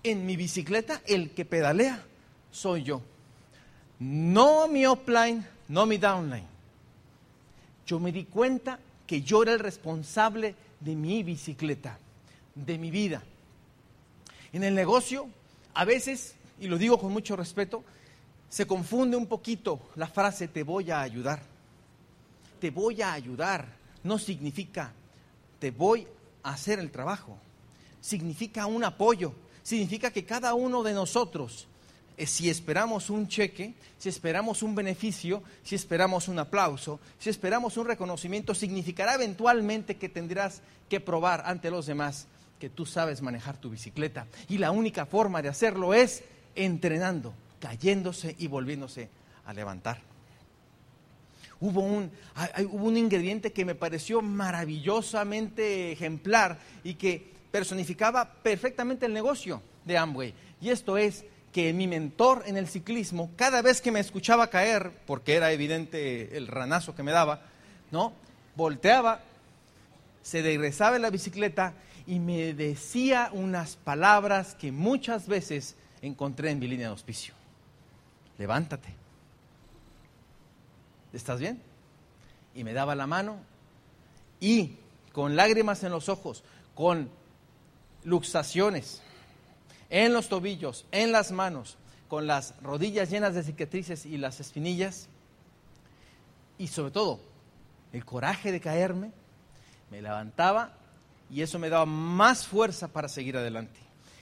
En 0.03 0.25
mi 0.25 0.35
bicicleta 0.35 1.01
el 1.05 1.31
que 1.31 1.45
pedalea 1.45 2.03
soy 2.51 2.83
yo. 2.83 3.01
No 3.99 4.67
mi 4.67 4.85
upline, 4.85 5.45
no 5.67 5.85
mi 5.85 5.97
downline 5.97 6.54
yo 7.85 7.99
me 7.99 8.11
di 8.11 8.25
cuenta 8.25 8.79
que 9.07 9.21
yo 9.21 9.43
era 9.43 9.53
el 9.53 9.59
responsable 9.59 10.55
de 10.79 10.95
mi 10.95 11.23
bicicleta, 11.23 11.97
de 12.53 12.77
mi 12.77 12.91
vida. 12.91 13.23
En 14.53 14.63
el 14.63 14.73
negocio, 14.73 15.27
a 15.73 15.85
veces, 15.85 16.35
y 16.59 16.67
lo 16.67 16.77
digo 16.77 16.99
con 16.99 17.11
mucho 17.11 17.35
respeto, 17.35 17.83
se 18.49 18.65
confunde 18.65 19.17
un 19.17 19.27
poquito 19.27 19.79
la 19.95 20.07
frase 20.07 20.47
te 20.47 20.63
voy 20.63 20.91
a 20.91 21.01
ayudar. 21.01 21.41
Te 22.59 22.71
voy 22.71 23.01
a 23.01 23.13
ayudar 23.13 23.67
no 24.05 24.19
significa 24.19 24.93
te 25.59 25.71
voy 25.71 26.07
a 26.43 26.51
hacer 26.51 26.79
el 26.79 26.91
trabajo. 26.91 27.37
Significa 28.01 28.67
un 28.67 28.83
apoyo, 28.83 29.33
significa 29.63 30.11
que 30.11 30.25
cada 30.25 30.53
uno 30.53 30.83
de 30.83 30.93
nosotros, 30.93 31.67
si 32.17 32.49
esperamos 32.49 33.09
un 33.09 33.27
cheque, 33.27 33.73
si 33.97 34.09
esperamos 34.09 34.63
un 34.63 34.73
beneficio, 34.73 35.43
si 35.63 35.75
esperamos 35.75 36.27
un 36.27 36.39
aplauso, 36.39 36.99
si 37.19 37.29
esperamos 37.29 37.75
un 37.77 37.87
reconocimiento, 37.87 38.55
significará 38.55 39.15
eventualmente 39.15 39.97
que 39.97 40.07
tendrás 40.07 40.61
que 40.89 40.99
probar 40.99 41.43
ante 41.45 41.69
los 41.69 41.85
demás 41.85 42.27
que 42.59 42.69
tú 42.69 42.85
sabes 42.85 43.21
manejar 43.21 43.57
tu 43.57 43.69
bicicleta. 43.69 44.27
Y 44.47 44.57
la 44.59 44.71
única 44.71 45.05
forma 45.05 45.41
de 45.41 45.49
hacerlo 45.49 45.93
es 45.93 46.23
entrenando, 46.55 47.33
cayéndose 47.59 48.35
y 48.39 48.47
volviéndose 48.47 49.09
a 49.45 49.53
levantar. 49.53 49.99
Hubo 51.59 51.81
un, 51.81 52.11
hubo 52.71 52.85
un 52.85 52.97
ingrediente 52.97 53.51
que 53.51 53.65
me 53.65 53.75
pareció 53.75 54.21
maravillosamente 54.21 55.91
ejemplar 55.91 56.59
y 56.83 56.95
que 56.95 57.33
personificaba 57.51 58.33
perfectamente 58.33 59.05
el 59.05 59.13
negocio 59.13 59.61
de 59.85 59.97
Amway. 59.97 60.33
Y 60.61 60.69
esto 60.69 60.97
es 60.97 61.25
que 61.55 61.71
mi 61.71 61.87
mentor 61.87 62.43
en 62.47 62.57
el 62.57 62.67
ciclismo, 62.67 63.31
cada 63.37 63.61
vez 63.61 63.79
que 63.79 63.89
me 63.89 64.01
escuchaba 64.01 64.49
caer, 64.49 64.91
porque 65.07 65.35
era 65.35 65.53
evidente 65.53 66.35
el 66.35 66.47
ranazo 66.47 66.95
que 66.95 67.01
me 67.01 67.13
daba, 67.13 67.43
¿no? 67.91 68.11
Volteaba, 68.57 69.21
se 70.21 70.41
regresaba 70.41 70.97
en 70.97 71.01
la 71.01 71.09
bicicleta 71.09 71.73
y 72.05 72.19
me 72.19 72.53
decía 72.53 73.29
unas 73.31 73.77
palabras 73.77 74.53
que 74.53 74.73
muchas 74.73 75.29
veces 75.29 75.77
encontré 76.01 76.51
en 76.51 76.59
mi 76.59 76.67
línea 76.67 76.87
de 76.87 76.91
auspicio. 76.91 77.33
Levántate. 78.37 78.93
¿Estás 81.13 81.39
bien? 81.39 81.61
Y 82.53 82.65
me 82.65 82.73
daba 82.73 82.95
la 82.95 83.07
mano 83.07 83.37
y 84.41 84.75
con 85.13 85.37
lágrimas 85.37 85.85
en 85.85 85.93
los 85.93 86.09
ojos, 86.09 86.43
con 86.73 87.09
luxaciones 88.03 89.01
en 89.95 90.11
los 90.11 90.27
tobillos, 90.27 90.85
en 90.91 91.13
las 91.13 91.31
manos, 91.31 91.77
con 92.09 92.27
las 92.27 92.53
rodillas 92.61 93.09
llenas 93.09 93.33
de 93.33 93.43
cicatrices 93.43 94.05
y 94.05 94.17
las 94.17 94.41
espinillas, 94.41 95.07
y 96.57 96.67
sobre 96.67 96.91
todo 96.91 97.21
el 97.93 98.03
coraje 98.03 98.51
de 98.51 98.59
caerme, 98.59 99.11
me 99.89 100.01
levantaba 100.01 100.73
y 101.29 101.41
eso 101.41 101.59
me 101.59 101.69
daba 101.69 101.85
más 101.85 102.45
fuerza 102.45 102.89
para 102.89 103.07
seguir 103.07 103.37
adelante. 103.37 103.79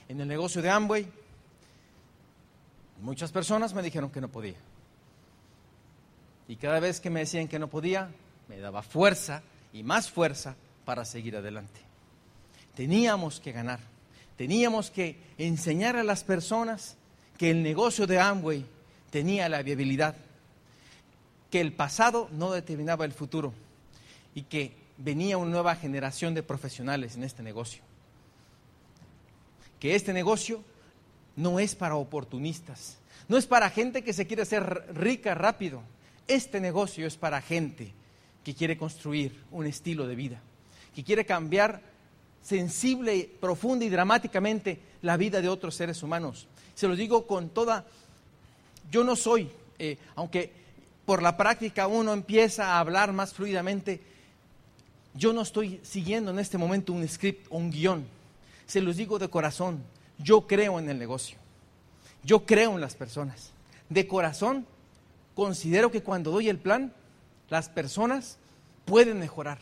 En 0.08 0.20
el 0.20 0.28
negocio 0.28 0.62
de 0.62 0.70
Amway, 0.70 1.08
muchas 3.00 3.32
personas 3.32 3.74
me 3.74 3.82
dijeron 3.82 4.10
que 4.10 4.20
no 4.20 4.28
podía. 4.28 4.54
Y 6.46 6.54
cada 6.54 6.78
vez 6.78 7.00
que 7.00 7.10
me 7.10 7.18
decían 7.18 7.48
que 7.48 7.58
no 7.58 7.66
podía, 7.66 8.10
me 8.46 8.60
daba 8.60 8.82
fuerza 8.82 9.42
y 9.72 9.82
más 9.82 10.08
fuerza 10.08 10.54
para 10.84 11.04
seguir 11.04 11.36
adelante. 11.36 11.80
Teníamos 12.76 13.40
que 13.40 13.50
ganar. 13.50 13.93
Teníamos 14.36 14.90
que 14.90 15.16
enseñar 15.38 15.96
a 15.96 16.04
las 16.04 16.24
personas 16.24 16.96
que 17.38 17.50
el 17.50 17.62
negocio 17.62 18.06
de 18.06 18.18
Amway 18.18 18.64
tenía 19.10 19.48
la 19.48 19.62
viabilidad, 19.62 20.16
que 21.50 21.60
el 21.60 21.72
pasado 21.72 22.28
no 22.32 22.52
determinaba 22.52 23.04
el 23.04 23.12
futuro 23.12 23.52
y 24.34 24.42
que 24.42 24.72
venía 24.98 25.38
una 25.38 25.50
nueva 25.50 25.76
generación 25.76 26.34
de 26.34 26.42
profesionales 26.42 27.16
en 27.16 27.22
este 27.22 27.42
negocio. 27.42 27.82
Que 29.78 29.94
este 29.94 30.12
negocio 30.12 30.62
no 31.36 31.60
es 31.60 31.74
para 31.74 31.96
oportunistas, 31.96 32.98
no 33.28 33.36
es 33.36 33.46
para 33.46 33.70
gente 33.70 34.02
que 34.02 34.12
se 34.12 34.26
quiere 34.26 34.42
hacer 34.42 34.86
rica 34.94 35.34
rápido. 35.34 35.82
Este 36.26 36.60
negocio 36.60 37.06
es 37.06 37.16
para 37.16 37.40
gente 37.40 37.92
que 38.42 38.54
quiere 38.54 38.76
construir 38.76 39.42
un 39.50 39.66
estilo 39.66 40.06
de 40.06 40.14
vida, 40.14 40.40
que 40.94 41.04
quiere 41.04 41.24
cambiar 41.24 41.82
sensible, 42.44 43.30
profunda 43.40 43.84
y 43.84 43.88
dramáticamente 43.88 44.78
la 45.02 45.16
vida 45.16 45.40
de 45.40 45.48
otros 45.48 45.74
seres 45.74 46.02
humanos. 46.02 46.46
Se 46.74 46.86
lo 46.86 46.94
digo 46.94 47.26
con 47.26 47.48
toda, 47.48 47.86
yo 48.90 49.02
no 49.02 49.16
soy, 49.16 49.50
eh, 49.78 49.96
aunque 50.14 50.52
por 51.06 51.22
la 51.22 51.36
práctica 51.36 51.86
uno 51.86 52.12
empieza 52.12 52.74
a 52.74 52.80
hablar 52.80 53.12
más 53.12 53.32
fluidamente, 53.32 54.02
yo 55.14 55.32
no 55.32 55.40
estoy 55.40 55.80
siguiendo 55.82 56.30
en 56.30 56.38
este 56.38 56.58
momento 56.58 56.92
un 56.92 57.08
script 57.08 57.46
un 57.50 57.70
guion. 57.70 58.04
Se 58.66 58.80
los 58.80 58.96
digo 58.96 59.18
de 59.18 59.28
corazón, 59.28 59.82
yo 60.18 60.46
creo 60.46 60.78
en 60.78 60.90
el 60.90 60.98
negocio, 60.98 61.38
yo 62.22 62.44
creo 62.44 62.74
en 62.74 62.80
las 62.80 62.94
personas. 62.94 63.52
De 63.88 64.06
corazón, 64.06 64.66
considero 65.34 65.90
que 65.90 66.02
cuando 66.02 66.30
doy 66.30 66.48
el 66.48 66.58
plan, 66.58 66.92
las 67.48 67.68
personas 67.68 68.36
pueden 68.84 69.18
mejorar 69.18 69.58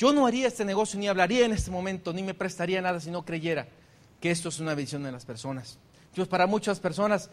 yo 0.00 0.14
no 0.14 0.26
haría 0.26 0.48
este 0.48 0.64
negocio 0.64 0.98
ni 0.98 1.08
hablaría 1.08 1.44
en 1.44 1.52
este 1.52 1.70
momento, 1.70 2.14
ni 2.14 2.22
me 2.22 2.32
prestaría 2.32 2.80
nada 2.80 3.00
si 3.00 3.10
no 3.10 3.22
creyera 3.22 3.68
que 4.18 4.30
esto 4.30 4.48
es 4.48 4.58
una 4.58 4.74
visión 4.74 5.02
de 5.02 5.12
las 5.12 5.26
personas. 5.26 5.76
Dios, 6.14 6.26
para 6.26 6.46
muchas 6.46 6.80
personas 6.80 7.28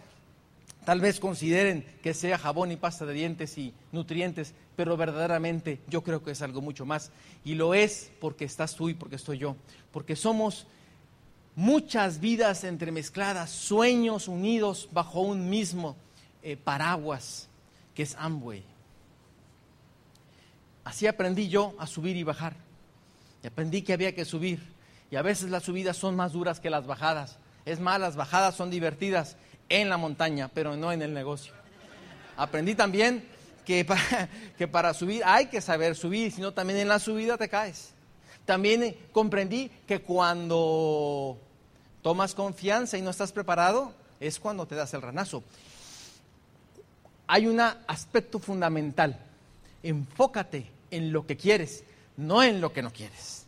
tal 0.83 0.99
vez 0.99 1.21
consideren 1.21 1.85
que 2.03 2.13
sea 2.13 2.37
jabón 2.37 2.73
y 2.73 2.75
pasta 2.75 3.05
de 3.05 3.13
dientes 3.13 3.57
y 3.57 3.73
nutrientes, 3.93 4.53
pero 4.75 4.97
verdaderamente 4.97 5.79
yo 5.87 6.03
creo 6.03 6.25
que 6.25 6.31
es 6.31 6.41
algo 6.41 6.59
mucho 6.59 6.85
más. 6.85 7.11
Y 7.45 7.55
lo 7.55 7.73
es 7.73 8.11
porque 8.19 8.43
estás 8.43 8.75
tú 8.75 8.89
y 8.89 8.95
porque 8.95 9.15
estoy 9.15 9.37
yo. 9.37 9.55
Porque 9.93 10.17
somos 10.17 10.67
muchas 11.55 12.19
vidas 12.19 12.65
entremezcladas, 12.65 13.49
sueños 13.49 14.27
unidos 14.27 14.89
bajo 14.91 15.21
un 15.21 15.49
mismo 15.49 15.95
eh, 16.43 16.57
paraguas 16.57 17.47
que 17.95 18.03
es 18.03 18.13
Amway. 18.15 18.65
Así 20.87 21.05
aprendí 21.05 21.49
yo 21.49 21.75
a 21.79 21.85
subir 21.85 22.15
y 22.15 22.23
bajar. 22.23 22.53
Y 23.43 23.47
aprendí 23.47 23.81
que 23.81 23.91
había 23.91 24.15
que 24.15 24.23
subir. 24.23 24.63
Y 25.11 25.17
a 25.17 25.21
veces 25.21 25.49
las 25.49 25.63
subidas 25.63 25.97
son 25.97 26.15
más 26.15 26.31
duras 26.31 26.61
que 26.61 26.69
las 26.69 26.87
bajadas. 26.87 27.39
Es 27.65 27.81
más, 27.81 27.99
las 27.99 28.15
bajadas 28.15 28.55
son 28.55 28.71
divertidas 28.71 29.35
en 29.67 29.89
la 29.89 29.97
montaña, 29.97 30.47
pero 30.47 30.77
no 30.77 30.93
en 30.93 31.01
el 31.01 31.13
negocio. 31.13 31.51
Aprendí 32.37 32.73
también 32.73 33.27
que 33.65 33.83
para, 33.85 34.29
que 34.57 34.65
para 34.69 34.93
subir 34.93 35.23
hay 35.25 35.47
que 35.47 35.59
saber 35.59 35.93
subir, 35.93 36.31
sino 36.31 36.53
también 36.53 36.79
en 36.79 36.87
la 36.87 36.99
subida 36.99 37.37
te 37.37 37.49
caes. 37.49 37.91
También 38.45 38.81
eh, 38.81 38.97
comprendí 39.11 39.69
que 39.85 39.99
cuando 39.99 41.37
tomas 42.01 42.33
confianza 42.33 42.97
y 42.97 43.01
no 43.01 43.09
estás 43.09 43.33
preparado, 43.33 43.91
es 44.21 44.39
cuando 44.39 44.65
te 44.65 44.75
das 44.75 44.93
el 44.93 45.01
ranazo. 45.01 45.43
Hay 47.27 47.45
un 47.45 47.59
aspecto 47.59 48.39
fundamental. 48.39 49.19
Enfócate 49.83 50.76
en 50.91 51.11
lo 51.11 51.25
que 51.25 51.37
quieres, 51.37 51.83
no 52.15 52.43
en 52.43 52.61
lo 52.61 52.73
que 52.73 52.81
no 52.81 52.91
quieres. 52.91 53.45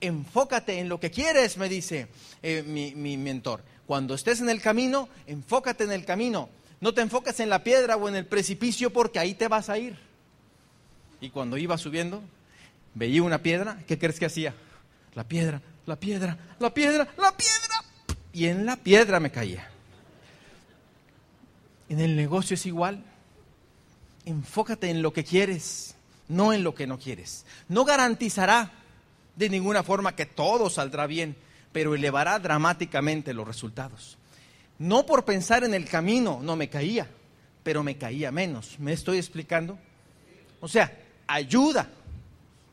Enfócate 0.00 0.78
en 0.78 0.88
lo 0.88 1.00
que 1.00 1.10
quieres, 1.10 1.56
me 1.56 1.68
dice 1.68 2.08
eh, 2.42 2.62
mi, 2.66 2.94
mi 2.94 3.16
mentor. 3.16 3.62
Cuando 3.86 4.14
estés 4.14 4.40
en 4.40 4.50
el 4.50 4.60
camino, 4.60 5.08
enfócate 5.26 5.84
en 5.84 5.92
el 5.92 6.04
camino. 6.04 6.48
No 6.80 6.92
te 6.92 7.00
enfoques 7.00 7.40
en 7.40 7.48
la 7.48 7.64
piedra 7.64 7.96
o 7.96 8.08
en 8.08 8.16
el 8.16 8.26
precipicio 8.26 8.92
porque 8.92 9.18
ahí 9.18 9.34
te 9.34 9.48
vas 9.48 9.68
a 9.70 9.78
ir. 9.78 9.96
Y 11.20 11.30
cuando 11.30 11.56
iba 11.56 11.78
subiendo, 11.78 12.22
veía 12.94 13.22
una 13.22 13.42
piedra, 13.42 13.78
¿qué 13.86 13.98
crees 13.98 14.18
que 14.18 14.26
hacía? 14.26 14.54
La 15.14 15.24
piedra, 15.24 15.62
la 15.86 15.96
piedra, 15.96 16.36
la 16.58 16.74
piedra, 16.74 17.08
la 17.16 17.36
piedra. 17.36 17.84
Y 18.32 18.46
en 18.46 18.66
la 18.66 18.76
piedra 18.76 19.20
me 19.20 19.30
caía. 19.30 19.70
En 21.88 22.00
el 22.00 22.16
negocio 22.16 22.54
es 22.54 22.66
igual. 22.66 23.02
Enfócate 24.24 24.90
en 24.90 25.02
lo 25.02 25.12
que 25.12 25.24
quieres 25.24 25.93
no 26.28 26.52
en 26.52 26.64
lo 26.64 26.74
que 26.74 26.86
no 26.86 26.98
quieres. 26.98 27.44
No 27.68 27.84
garantizará 27.84 28.72
de 29.36 29.48
ninguna 29.48 29.82
forma 29.82 30.14
que 30.14 30.26
todo 30.26 30.70
saldrá 30.70 31.06
bien, 31.06 31.36
pero 31.72 31.94
elevará 31.94 32.38
dramáticamente 32.38 33.34
los 33.34 33.46
resultados. 33.46 34.16
No 34.78 35.06
por 35.06 35.24
pensar 35.24 35.64
en 35.64 35.74
el 35.74 35.88
camino, 35.88 36.40
no 36.42 36.56
me 36.56 36.68
caía, 36.68 37.08
pero 37.62 37.82
me 37.82 37.96
caía 37.96 38.30
menos. 38.30 38.78
¿Me 38.78 38.92
estoy 38.92 39.18
explicando? 39.18 39.78
O 40.60 40.68
sea, 40.68 40.96
ayuda 41.26 41.88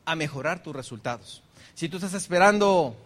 a 0.04 0.16
mejorar 0.16 0.62
tus 0.62 0.74
resultados. 0.74 1.42
Si 1.74 1.88
tú 1.88 1.96
estás 1.96 2.14
esperando 2.14 2.96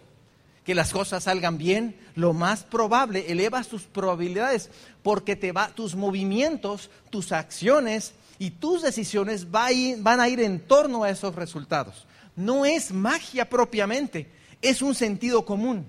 que 0.65 0.75
las 0.75 0.91
cosas 0.91 1.23
salgan 1.23 1.57
bien, 1.57 1.95
lo 2.15 2.33
más 2.33 2.63
probable, 2.63 3.31
elevas 3.31 3.69
tus 3.69 3.83
probabilidades 3.83 4.69
porque 5.03 5.35
te 5.35 5.51
va, 5.51 5.69
tus 5.69 5.95
movimientos, 5.95 6.89
tus 7.09 7.31
acciones 7.31 8.13
y 8.39 8.51
tus 8.51 8.81
decisiones 8.81 9.49
van 9.51 10.19
a 10.19 10.29
ir 10.29 10.39
en 10.41 10.59
torno 10.59 11.03
a 11.03 11.09
esos 11.09 11.35
resultados. 11.35 12.05
No 12.35 12.65
es 12.65 12.91
magia 12.91 13.49
propiamente, 13.49 14.27
es 14.61 14.81
un 14.81 14.93
sentido 14.93 15.45
común. 15.45 15.85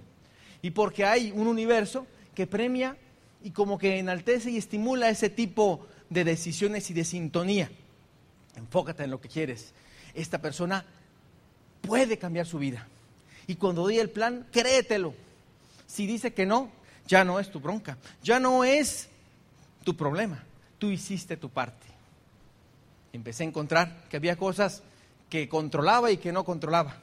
Y 0.62 0.71
porque 0.71 1.05
hay 1.05 1.31
un 1.31 1.47
universo 1.47 2.07
que 2.35 2.47
premia 2.47 2.97
y 3.45 3.50
como 3.50 3.78
que 3.78 3.99
enaltece 3.99 4.50
y 4.50 4.57
estimula 4.57 5.11
ese 5.11 5.31
tipo 5.31 5.87
de 6.09 6.25
decisiones 6.25 6.90
y 6.90 6.95
de 6.95 7.05
sintonía. 7.05 7.71
Enfócate 8.57 9.05
en 9.05 9.11
lo 9.11 9.21
que 9.21 9.28
quieres. 9.28 9.73
Esta 10.14 10.40
persona 10.40 10.85
puede 11.83 12.19
cambiar 12.19 12.47
su 12.47 12.59
vida. 12.59 12.88
Y 13.47 13.57
cuando 13.57 13.83
doy 13.83 13.99
el 13.99 14.11
plan, 14.11 14.47
créetelo. 14.50 15.14
Si 15.87 16.07
dice 16.07 16.33
que 16.33 16.47
no, 16.47 16.71
ya 17.07 17.25
no 17.25 17.38
es 17.38 17.50
tu 17.50 17.61
bronca, 17.61 17.99
ya 18.23 18.40
no 18.40 18.64
es 18.64 19.09
tu 19.85 19.97
problema. 19.97 20.43
Tú 20.78 20.90
hiciste 20.90 21.37
tu 21.37 21.50
parte 21.50 21.88
empecé 23.12 23.45
a 23.45 23.47
encontrar 23.47 24.05
que 24.11 24.17
había 24.17 24.37
cosas 24.37 24.83
que 25.29 25.49
controlaba 25.49 26.11
y 26.11 26.17
que 26.17 26.33
no 26.33 26.45
controlaba. 26.45 26.97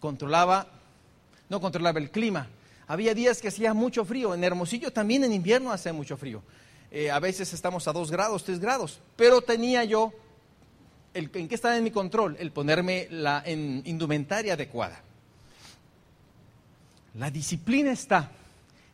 Controlaba, 0.00 0.66
no 1.48 1.60
controlaba 1.60 2.00
el 2.00 2.10
clima, 2.10 2.48
Había 2.92 3.14
días 3.14 3.40
que 3.40 3.48
hacía 3.48 3.72
mucho 3.72 4.04
frío. 4.04 4.34
En 4.34 4.44
Hermosillo 4.44 4.92
también 4.92 5.24
en 5.24 5.32
invierno 5.32 5.72
hace 5.72 5.92
mucho 5.92 6.18
frío. 6.18 6.42
Eh, 6.90 7.10
a 7.10 7.20
veces 7.20 7.52
estamos 7.54 7.88
a 7.88 7.92
2 7.94 8.10
grados, 8.10 8.44
3 8.44 8.60
grados. 8.60 9.00
Pero 9.16 9.40
tenía 9.40 9.82
yo, 9.84 10.12
el, 11.14 11.30
¿en 11.32 11.48
qué 11.48 11.54
estaba 11.54 11.74
en 11.74 11.84
mi 11.84 11.90
control? 11.90 12.36
El 12.38 12.50
ponerme 12.50 13.08
la 13.10 13.42
en 13.46 13.82
indumentaria 13.86 14.52
adecuada. 14.52 15.00
La 17.14 17.30
disciplina 17.30 17.92
está 17.92 18.30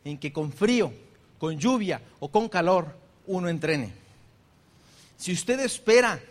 en 0.05 0.17
que 0.17 0.31
con 0.31 0.53
frío, 0.53 0.93
con 1.37 1.57
lluvia 1.57 2.01
o 2.19 2.29
con 2.29 2.47
calor 2.47 2.95
uno 3.27 3.49
entrene. 3.49 3.91
Si 5.19 5.33
usted 5.33 5.59
espera 5.59 6.21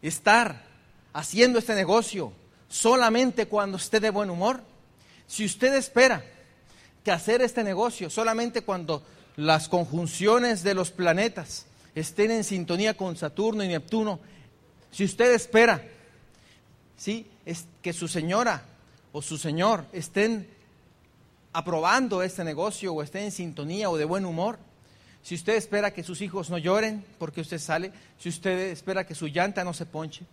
estar 0.00 0.64
haciendo 1.12 1.58
este 1.58 1.74
negocio 1.74 2.32
solamente 2.66 3.46
cuando 3.46 3.76
esté 3.76 4.00
de 4.00 4.08
buen 4.08 4.30
humor, 4.30 4.62
si 5.26 5.44
usted 5.44 5.74
espera 5.74 6.24
que 7.04 7.12
hacer 7.12 7.42
este 7.42 7.62
negocio 7.62 8.08
solamente 8.08 8.62
cuando 8.62 9.02
las 9.36 9.68
conjunciones 9.68 10.62
de 10.62 10.72
los 10.72 10.90
planetas 10.90 11.66
estén 11.94 12.30
en 12.30 12.44
sintonía 12.44 12.96
con 12.96 13.14
Saturno 13.14 13.62
y 13.62 13.68
Neptuno, 13.68 14.20
si 14.90 15.04
usted 15.04 15.34
espera 15.34 15.84
¿sí? 16.96 17.26
es 17.44 17.66
que 17.82 17.92
su 17.92 18.08
señora 18.08 18.62
o 19.12 19.20
su 19.20 19.36
señor 19.36 19.84
estén 19.92 20.48
aprobando 21.52 22.22
este 22.22 22.42
negocio 22.42 22.94
o 22.94 23.02
estén 23.02 23.24
en 23.24 23.32
sintonía 23.32 23.90
o 23.90 23.98
de 23.98 24.06
buen 24.06 24.24
humor, 24.24 24.58
si 25.28 25.34
usted 25.34 25.56
espera 25.56 25.92
que 25.92 26.02
sus 26.02 26.22
hijos 26.22 26.48
no 26.48 26.56
lloren 26.56 27.04
porque 27.18 27.42
usted 27.42 27.58
sale, 27.58 27.92
si 28.18 28.30
usted 28.30 28.70
espera 28.70 29.04
que 29.04 29.14
su 29.14 29.26
llanta 29.26 29.62
no 29.62 29.74
se 29.74 29.84
ponche, 29.84 30.24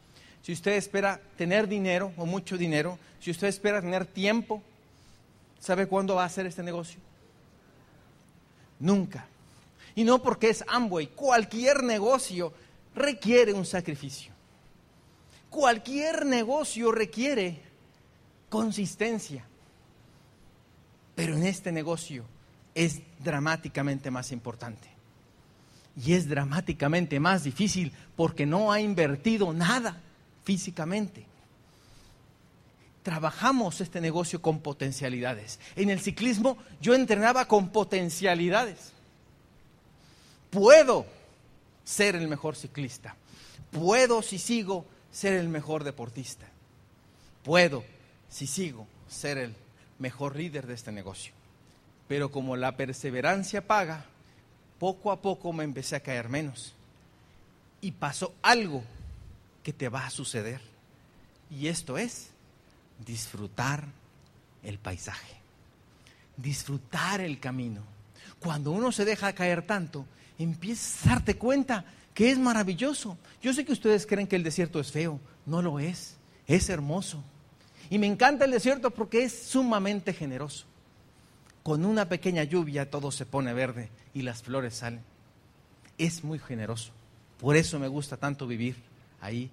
si 0.41 0.53
usted 0.53 0.71
espera 0.71 1.19
tener 1.35 1.67
dinero 1.67 2.13
o 2.15 2.25
mucho 2.25 2.57
dinero, 2.57 2.97
si 3.19 3.29
usted 3.29 3.47
espera 3.47 3.81
tener 3.81 4.05
tiempo, 4.05 4.63
¿sabe 5.59 5.87
cuándo 5.87 6.15
va 6.15 6.23
a 6.23 6.27
hacer 6.27 6.45
este 6.45 6.63
negocio? 6.63 6.97
Nunca. 8.79 9.27
Y 9.95 10.05
no 10.05 10.23
porque 10.23 10.47
es 10.49 10.63
Amway, 10.65 11.07
cualquier 11.07 11.83
negocio 11.83 12.53
requiere 12.95 13.51
un 13.51 13.65
sacrificio. 13.65 14.31
Cualquier 15.49 16.25
negocio 16.25 16.93
requiere 16.93 17.59
consistencia. 18.47 19.45
Pero 21.15 21.35
en 21.35 21.45
este 21.45 21.73
negocio 21.73 22.23
es 22.75 23.01
dramáticamente 23.23 24.11
más 24.11 24.31
importante. 24.31 24.89
Y 25.97 26.13
es 26.13 26.27
dramáticamente 26.27 27.19
más 27.21 27.45
difícil 27.45 27.93
porque 28.17 28.45
no 28.45 28.71
ha 28.71 28.81
invertido 28.81 29.53
nada 29.53 30.01
físicamente. 30.43 31.25
Trabajamos 33.01 33.79
este 33.81 34.01
negocio 34.01 34.41
con 34.41 34.59
potencialidades. 34.59 35.59
En 35.75 35.89
el 35.89 36.01
ciclismo 36.01 36.57
yo 36.81 36.93
entrenaba 36.93 37.47
con 37.47 37.69
potencialidades. 37.69 38.91
Puedo 40.49 41.05
ser 41.85 42.15
el 42.15 42.27
mejor 42.27 42.55
ciclista. 42.55 43.15
Puedo, 43.71 44.21
si 44.21 44.37
sigo, 44.37 44.85
ser 45.11 45.33
el 45.33 45.47
mejor 45.47 45.83
deportista. 45.83 46.45
Puedo, 47.43 47.85
si 48.27 48.47
sigo, 48.47 48.87
ser 49.07 49.37
el 49.37 49.55
mejor 49.99 50.35
líder 50.35 50.67
de 50.67 50.73
este 50.73 50.91
negocio. 50.91 51.31
Pero 52.07 52.31
como 52.31 52.55
la 52.55 52.77
perseverancia 52.77 53.65
paga, 53.65 54.05
poco 54.79 55.11
a 55.11 55.21
poco 55.21 55.51
me 55.53 55.63
empecé 55.63 55.95
a 55.95 56.01
caer 56.01 56.29
menos. 56.29 56.73
Y 57.81 57.91
pasó 57.91 58.33
algo 58.41 58.83
que 59.63 59.73
te 59.73 59.89
va 59.89 60.05
a 60.05 60.11
suceder. 60.11 60.61
Y 61.49 61.67
esto 61.67 61.97
es 61.97 62.29
disfrutar 63.05 63.85
el 64.63 64.77
paisaje, 64.79 65.35
disfrutar 66.37 67.21
el 67.21 67.39
camino. 67.39 67.81
Cuando 68.39 68.71
uno 68.71 68.91
se 68.91 69.05
deja 69.05 69.33
caer 69.33 69.65
tanto, 69.65 70.05
empiezas 70.37 71.05
a 71.05 71.09
darte 71.09 71.37
cuenta 71.37 71.85
que 72.13 72.31
es 72.31 72.37
maravilloso. 72.37 73.17
Yo 73.41 73.53
sé 73.53 73.65
que 73.65 73.73
ustedes 73.73 74.05
creen 74.05 74.27
que 74.27 74.35
el 74.35 74.43
desierto 74.43 74.79
es 74.79 74.91
feo, 74.91 75.19
no 75.45 75.61
lo 75.61 75.79
es, 75.79 76.15
es 76.47 76.69
hermoso. 76.69 77.23
Y 77.89 77.99
me 77.99 78.07
encanta 78.07 78.45
el 78.45 78.51
desierto 78.51 78.91
porque 78.91 79.23
es 79.23 79.47
sumamente 79.47 80.13
generoso. 80.13 80.65
Con 81.65 81.83
una 81.83 82.07
pequeña 82.07 82.43
lluvia 82.43 82.91
todo 82.91 83.09
se 83.09 83.25
pone 83.25 83.51
verde 83.51 83.89
y 84.13 84.21
las 84.21 84.43
flores 84.43 84.75
salen. 84.75 85.01
Es 85.97 86.23
muy 86.23 86.37
generoso. 86.37 86.91
Por 87.39 87.55
eso 87.55 87.79
me 87.79 87.87
gusta 87.87 88.17
tanto 88.17 88.45
vivir 88.45 88.75
ahí. 89.19 89.49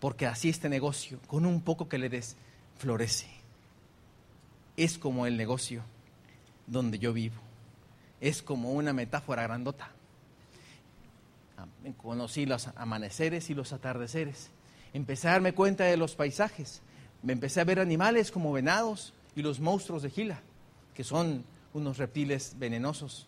Porque 0.00 0.24
así 0.24 0.48
este 0.48 0.70
negocio, 0.70 1.20
con 1.26 1.44
un 1.44 1.60
poco 1.60 1.90
que 1.90 1.98
le 1.98 2.08
des, 2.08 2.36
florece. 2.78 3.26
Es 4.78 4.96
como 4.96 5.26
el 5.26 5.36
negocio 5.36 5.82
donde 6.66 6.98
yo 6.98 7.12
vivo. 7.12 7.36
Es 8.22 8.40
como 8.40 8.72
una 8.72 8.94
metáfora 8.94 9.42
grandota. 9.42 9.90
Conocí 11.98 12.46
los 12.46 12.68
amaneceres 12.76 13.50
y 13.50 13.54
los 13.54 13.74
atardeceres. 13.74 14.48
Empecé 14.94 15.28
a 15.28 15.32
darme 15.32 15.52
cuenta 15.52 15.84
de 15.84 15.98
los 15.98 16.14
paisajes 16.14 16.80
me 17.22 17.32
empecé 17.32 17.60
a 17.60 17.64
ver 17.64 17.80
animales 17.80 18.30
como 18.30 18.52
venados 18.52 19.12
y 19.36 19.42
los 19.42 19.60
monstruos 19.60 20.02
de 20.02 20.10
Gila, 20.10 20.40
que 20.94 21.04
son 21.04 21.44
unos 21.72 21.98
reptiles 21.98 22.56
venenosos 22.58 23.26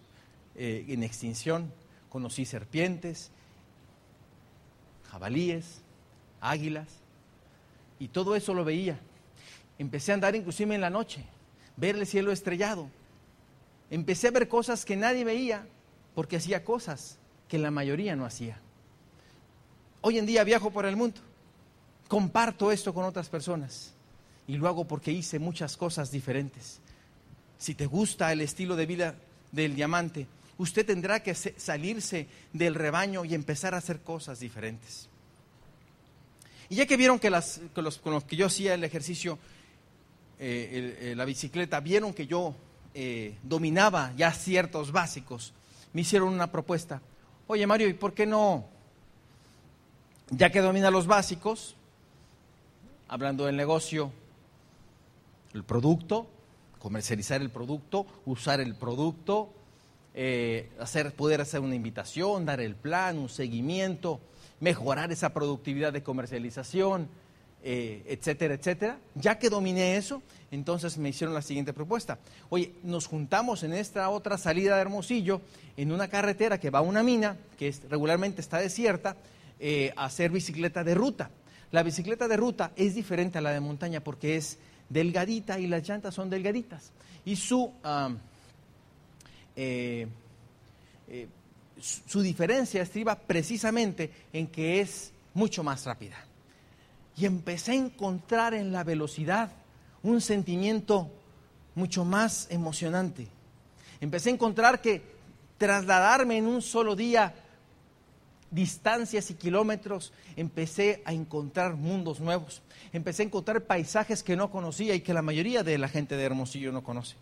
eh, 0.55 0.85
en 0.89 1.03
extinción. 1.03 1.73
Conocí 2.09 2.45
serpientes, 2.45 3.31
jabalíes, 5.11 5.83
águilas, 6.41 6.89
y 7.99 8.09
todo 8.09 8.37
eso 8.37 8.55
lo 8.55 8.65
veía. 8.65 8.99
Empecé 9.79 10.13
a 10.13 10.15
andar 10.15 10.35
inclusive 10.35 10.75
en 10.75 10.81
la 10.81 10.91
noche, 10.91 11.25
ver 11.77 11.97
el 11.97 12.07
cielo 12.07 12.33
estrellado. 12.33 12.89
Empecé 13.91 14.29
a 14.29 14.33
ver 14.33 14.49
cosas 14.49 14.85
que 14.85 14.97
nadie 14.97 15.25
veía 15.25 15.67
porque 16.15 16.37
hacía 16.37 16.65
cosas 16.65 17.19
que 17.49 17.59
la 17.59 17.71
mayoría 17.71 18.17
no 18.17 18.25
hacía. 18.25 18.61
Hoy 20.01 20.19
en 20.19 20.27
día 20.27 20.45
viajo 20.45 20.71
por 20.71 20.87
el 20.87 20.97
mundo 20.97 21.21
comparto 22.13 22.71
esto 22.71 22.93
con 22.93 23.07
otras 23.07 23.31
personas 23.31 23.95
y 24.47 24.59
lo 24.59 24.69
hago 24.69 24.85
porque 24.87 25.11
hice 25.11 25.39
muchas 25.39 25.79
cosas 25.79 26.11
diferentes. 26.11 26.79
Si 27.63 27.77
te 27.77 27.87
gusta 27.87 28.33
el 28.33 28.41
estilo 28.41 28.75
de 28.75 28.87
vida 28.87 29.15
del 29.53 29.77
diamante, 29.77 30.27
usted 30.59 30.85
tendrá 30.85 31.23
que 31.23 31.33
salirse 31.33 32.27
del 32.53 32.75
rebaño 32.75 33.25
y 33.25 33.35
empezar 33.35 33.73
a 33.73 33.77
hacer 33.77 34.01
cosas 34.01 34.41
diferentes. 34.41 35.09
Y 36.69 36.75
ya 36.75 36.87
que 36.87 36.97
vieron 36.97 37.21
que 37.21 37.31
las, 37.31 37.61
con 37.73 37.85
los 37.85 38.25
que 38.25 38.35
yo 38.35 38.47
hacía 38.47 38.75
el 38.75 38.83
ejercicio, 38.83 39.39
eh, 40.41 40.99
eh, 41.03 41.15
la 41.15 41.25
bicicleta, 41.25 41.79
vieron 41.79 42.13
que 42.13 42.27
yo 42.27 42.57
eh, 42.95 43.37
dominaba 43.45 44.13
ya 44.17 44.33
ciertos 44.33 44.91
básicos, 44.91 45.53
me 45.93 46.01
hicieron 46.01 46.31
una 46.31 46.51
propuesta. 46.51 47.01
Oye 47.47 47.65
Mario, 47.65 47.87
¿y 47.89 47.93
por 47.93 48.13
qué 48.13 48.27
no, 48.27 48.67
ya 50.31 50.51
que 50.51 50.61
domina 50.63 50.91
los 50.91 51.07
básicos, 51.07 51.77
hablando 53.07 53.47
del 53.47 53.57
negocio, 53.57 54.11
el 55.55 55.63
producto, 55.63 56.27
comercializar 56.83 57.41
el 57.41 57.51
producto, 57.51 58.07
usar 58.27 58.61
el 58.61 58.75
producto, 58.75 59.55
eh, 60.15 60.69
hacer, 60.81 61.13
poder 61.15 61.41
hacer 61.41 61.61
una 61.61 61.77
invitación, 61.77 62.45
dar 62.45 62.61
el 62.61 62.75
plan, 62.75 63.19
un 63.19 63.29
seguimiento, 63.29 64.19
mejorar 64.59 65.13
esa 65.13 65.33
productividad 65.33 65.93
de 65.93 66.03
comercialización, 66.03 67.07
eh, 67.63 68.03
etcétera, 68.09 68.55
etcétera. 68.55 68.99
Ya 69.15 69.39
que 69.39 69.49
dominé 69.49 69.97
eso, 69.97 70.23
entonces 70.51 70.99
me 70.99 71.11
hicieron 71.11 71.35
la 71.35 71.43
siguiente 71.43 71.73
propuesta. 71.73 72.19
Oye, 72.49 72.73
nos 72.83 73.07
juntamos 73.07 73.63
en 73.63 73.75
esta 73.75 74.11
otra 74.11 74.37
salida 74.37 74.75
de 74.75 74.83
Hermosillo, 74.83 75.41
en 75.77 75.93
una 75.93 76.09
carretera 76.09 76.59
que 76.59 76.71
va 76.71 76.81
a 76.81 76.83
una 76.83 77.05
mina, 77.05 77.37
que 77.61 77.73
regularmente 77.89 78.41
está 78.41 78.59
desierta, 78.59 79.17
eh, 79.61 79.93
a 79.95 80.07
hacer 80.07 80.33
bicicleta 80.33 80.83
de 80.83 80.97
ruta. 80.97 81.31
La 81.71 81.85
bicicleta 81.85 82.27
de 82.27 82.37
ruta 82.37 82.73
es 82.75 82.97
diferente 82.97 83.39
a 83.39 83.41
la 83.41 83.53
de 83.53 83.61
montaña 83.61 84.03
porque 84.03 84.37
es 84.37 84.59
delgadita 84.93 85.59
y 85.59 85.67
las 85.67 85.89
llantas 85.89 86.15
son 86.15 86.29
delgaditas. 86.29 86.93
Y 87.25 87.37
su, 87.37 87.73
eh, 89.57 90.07
eh, 91.09 91.29
su 91.81 92.21
diferencia 92.21 92.83
estriba 92.83 93.17
precisamente 93.17 94.11
en 94.33 94.47
que 94.49 94.81
es 94.81 95.13
mucho 95.35 95.63
más 95.63 95.87
rápida. 95.87 96.17
Y 97.17 97.27
empecé 97.27 97.73
a 97.73 97.77
encontrar 97.77 98.55
en 98.55 98.73
la 98.73 98.85
velocidad 98.85 99.51
un 100.03 100.21
sentimiento 100.21 101.11
mucho 101.75 102.05
más 102.05 102.47
emocionante. 102.51 103.29
Empecé 104.01 104.31
a 104.31 104.33
encontrar 104.33 104.81
que 104.81 105.03
trasladarme 105.59 106.39
en 106.39 106.47
un 106.47 106.61
solo 106.61 106.97
día 106.97 107.35
distancias 108.53 109.31
y 109.31 109.35
kilómetros, 109.35 110.13
empecé 110.37 111.03
a 111.05 111.13
encontrar 111.13 111.75
mundos 111.75 112.21
nuevos. 112.21 112.63
Empecé 112.93 113.23
a 113.23 113.27
encontrar 113.27 113.65
paisajes 113.65 114.23
que 114.23 114.37
no 114.37 114.51
conocía 114.51 114.95
y 114.95 115.01
que 115.01 115.15
la 115.15 115.23
mayoría 115.23 115.65
de 115.65 115.79
la 115.79 115.89
gente 115.89 116.17
de 116.17 116.23
Hermosillo 116.23 116.71
no 116.71 116.85
conoce. 116.85 117.17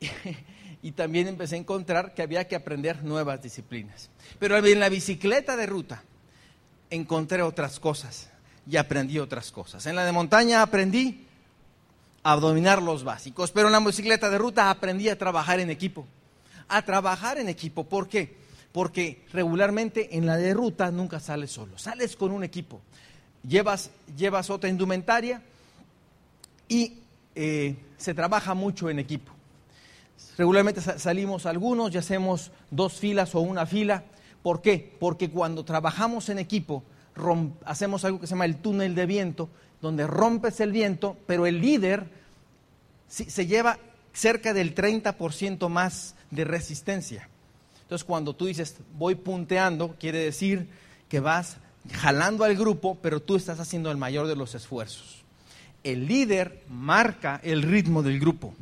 y 0.82 0.92
también 0.92 1.28
empecé 1.28 1.54
a 1.54 1.58
encontrar 1.58 2.12
que 2.12 2.22
había 2.22 2.46
que 2.46 2.56
aprender 2.56 3.02
nuevas 3.02 3.40
disciplinas. 3.40 4.10
Pero 4.38 4.58
en 4.58 4.80
la 4.80 4.88
bicicleta 4.88 5.56
de 5.56 5.66
ruta 5.66 6.02
encontré 6.90 7.42
otras 7.42 7.80
cosas 7.80 8.30
y 8.68 8.76
aprendí 8.76 9.18
otras 9.20 9.52
cosas. 9.52 9.86
En 9.86 9.94
la 9.94 10.04
de 10.04 10.12
montaña 10.12 10.60
aprendí 10.60 11.24
a 12.24 12.34
dominar 12.34 12.82
los 12.82 13.04
básicos. 13.04 13.52
Pero 13.52 13.68
en 13.68 13.72
la 13.72 13.80
bicicleta 13.80 14.28
de 14.28 14.38
ruta 14.38 14.68
aprendí 14.68 15.08
a 15.08 15.16
trabajar 15.16 15.60
en 15.60 15.70
equipo. 15.70 16.04
A 16.66 16.82
trabajar 16.82 17.38
en 17.38 17.48
equipo. 17.48 17.84
¿Por 17.84 18.08
qué? 18.08 18.45
Porque 18.76 19.24
regularmente 19.32 20.18
en 20.18 20.26
la 20.26 20.36
de 20.36 20.52
ruta 20.52 20.90
nunca 20.90 21.18
sales 21.18 21.50
solo. 21.50 21.78
Sales 21.78 22.14
con 22.14 22.30
un 22.30 22.44
equipo. 22.44 22.82
Llevas, 23.42 23.90
llevas 24.14 24.50
otra 24.50 24.68
indumentaria 24.68 25.40
y 26.68 26.98
eh, 27.34 27.74
se 27.96 28.12
trabaja 28.12 28.52
mucho 28.52 28.90
en 28.90 28.98
equipo. 28.98 29.32
Regularmente 30.36 30.82
salimos 30.82 31.46
algunos 31.46 31.94
y 31.94 31.96
hacemos 31.96 32.52
dos 32.70 33.00
filas 33.00 33.34
o 33.34 33.40
una 33.40 33.64
fila. 33.64 34.04
¿Por 34.42 34.60
qué? 34.60 34.94
Porque 35.00 35.30
cuando 35.30 35.64
trabajamos 35.64 36.28
en 36.28 36.38
equipo, 36.38 36.82
hacemos 37.64 38.04
algo 38.04 38.20
que 38.20 38.26
se 38.26 38.34
llama 38.34 38.44
el 38.44 38.56
túnel 38.56 38.94
de 38.94 39.06
viento, 39.06 39.48
donde 39.80 40.06
rompes 40.06 40.60
el 40.60 40.72
viento, 40.72 41.16
pero 41.26 41.46
el 41.46 41.62
líder 41.62 42.10
se 43.08 43.46
lleva 43.46 43.78
cerca 44.12 44.52
del 44.52 44.74
30% 44.74 45.70
más 45.70 46.14
de 46.30 46.44
resistencia. 46.44 47.30
Entonces, 47.86 48.04
cuando 48.04 48.34
tú 48.34 48.46
dices 48.46 48.74
voy 48.98 49.14
punteando, 49.14 49.94
quiere 50.00 50.18
decir 50.18 50.66
que 51.08 51.20
vas 51.20 51.58
jalando 51.92 52.42
al 52.42 52.56
grupo, 52.56 52.98
pero 53.00 53.22
tú 53.22 53.36
estás 53.36 53.60
haciendo 53.60 53.92
el 53.92 53.96
mayor 53.96 54.26
de 54.26 54.34
los 54.34 54.56
esfuerzos. 54.56 55.22
El 55.84 56.08
líder 56.08 56.64
marca 56.68 57.40
el 57.44 57.62
ritmo 57.62 58.02
del 58.02 58.18
grupo. 58.18 58.54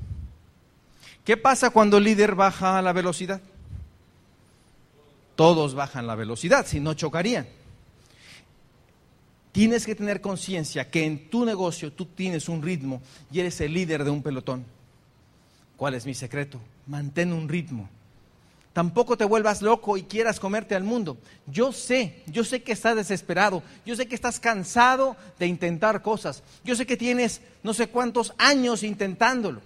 ¿Qué 1.24 1.38
pasa 1.38 1.70
cuando 1.70 1.96
el 1.96 2.04
líder 2.04 2.34
baja 2.34 2.82
la 2.82 2.92
velocidad? 2.92 3.40
Todos 5.37 5.74
bajan 5.74 6.06
la 6.06 6.16
velocidad, 6.16 6.66
si 6.66 6.78
no 6.78 6.92
chocarían. 6.92 7.46
Tienes 9.52 9.87
que 9.87 9.94
tener 9.94 10.20
conciencia 10.20 10.90
que 10.90 11.06
en 11.06 11.30
tu 11.30 11.46
negocio 11.46 11.90
tú 11.94 12.04
tienes 12.04 12.50
un 12.50 12.60
ritmo 12.60 13.00
y 13.32 13.40
eres 13.40 13.58
el 13.62 13.72
líder 13.72 14.04
de 14.04 14.10
un 14.10 14.22
pelotón. 14.22 14.66
¿Cuál 15.78 15.94
es 15.94 16.04
mi 16.04 16.12
secreto? 16.12 16.60
Mantén 16.87 17.32
un 17.32 17.48
ritmo. 17.48 17.88
Tampoco 18.74 19.16
te 19.16 19.24
vuelvas 19.24 19.62
loco 19.62 19.96
y 19.96 20.02
quieras 20.02 20.40
comerte 20.40 20.74
al 20.74 20.82
mundo. 20.82 21.16
Yo 21.46 21.72
sé, 21.72 22.24
yo 22.26 22.42
sé 22.42 22.64
que 22.64 22.72
estás 22.72 22.96
desesperado, 22.96 23.62
yo 23.87 23.94
sé 23.94 24.08
que 24.08 24.16
estás 24.16 24.40
cansado 24.40 25.16
de 25.38 25.46
intentar 25.46 26.02
cosas, 26.02 26.42
yo 26.64 26.74
sé 26.74 26.84
que 26.84 26.96
tienes 26.96 27.40
no 27.62 27.72
sé 27.72 27.87
cuántos 27.87 28.34
años 28.37 28.82
intentándolo 28.82 29.60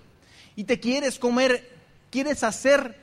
y 0.56 0.64
te 0.64 0.78
quieres 0.78 1.18
comer, 1.18 1.70
quieres 2.10 2.44
hacer 2.44 2.96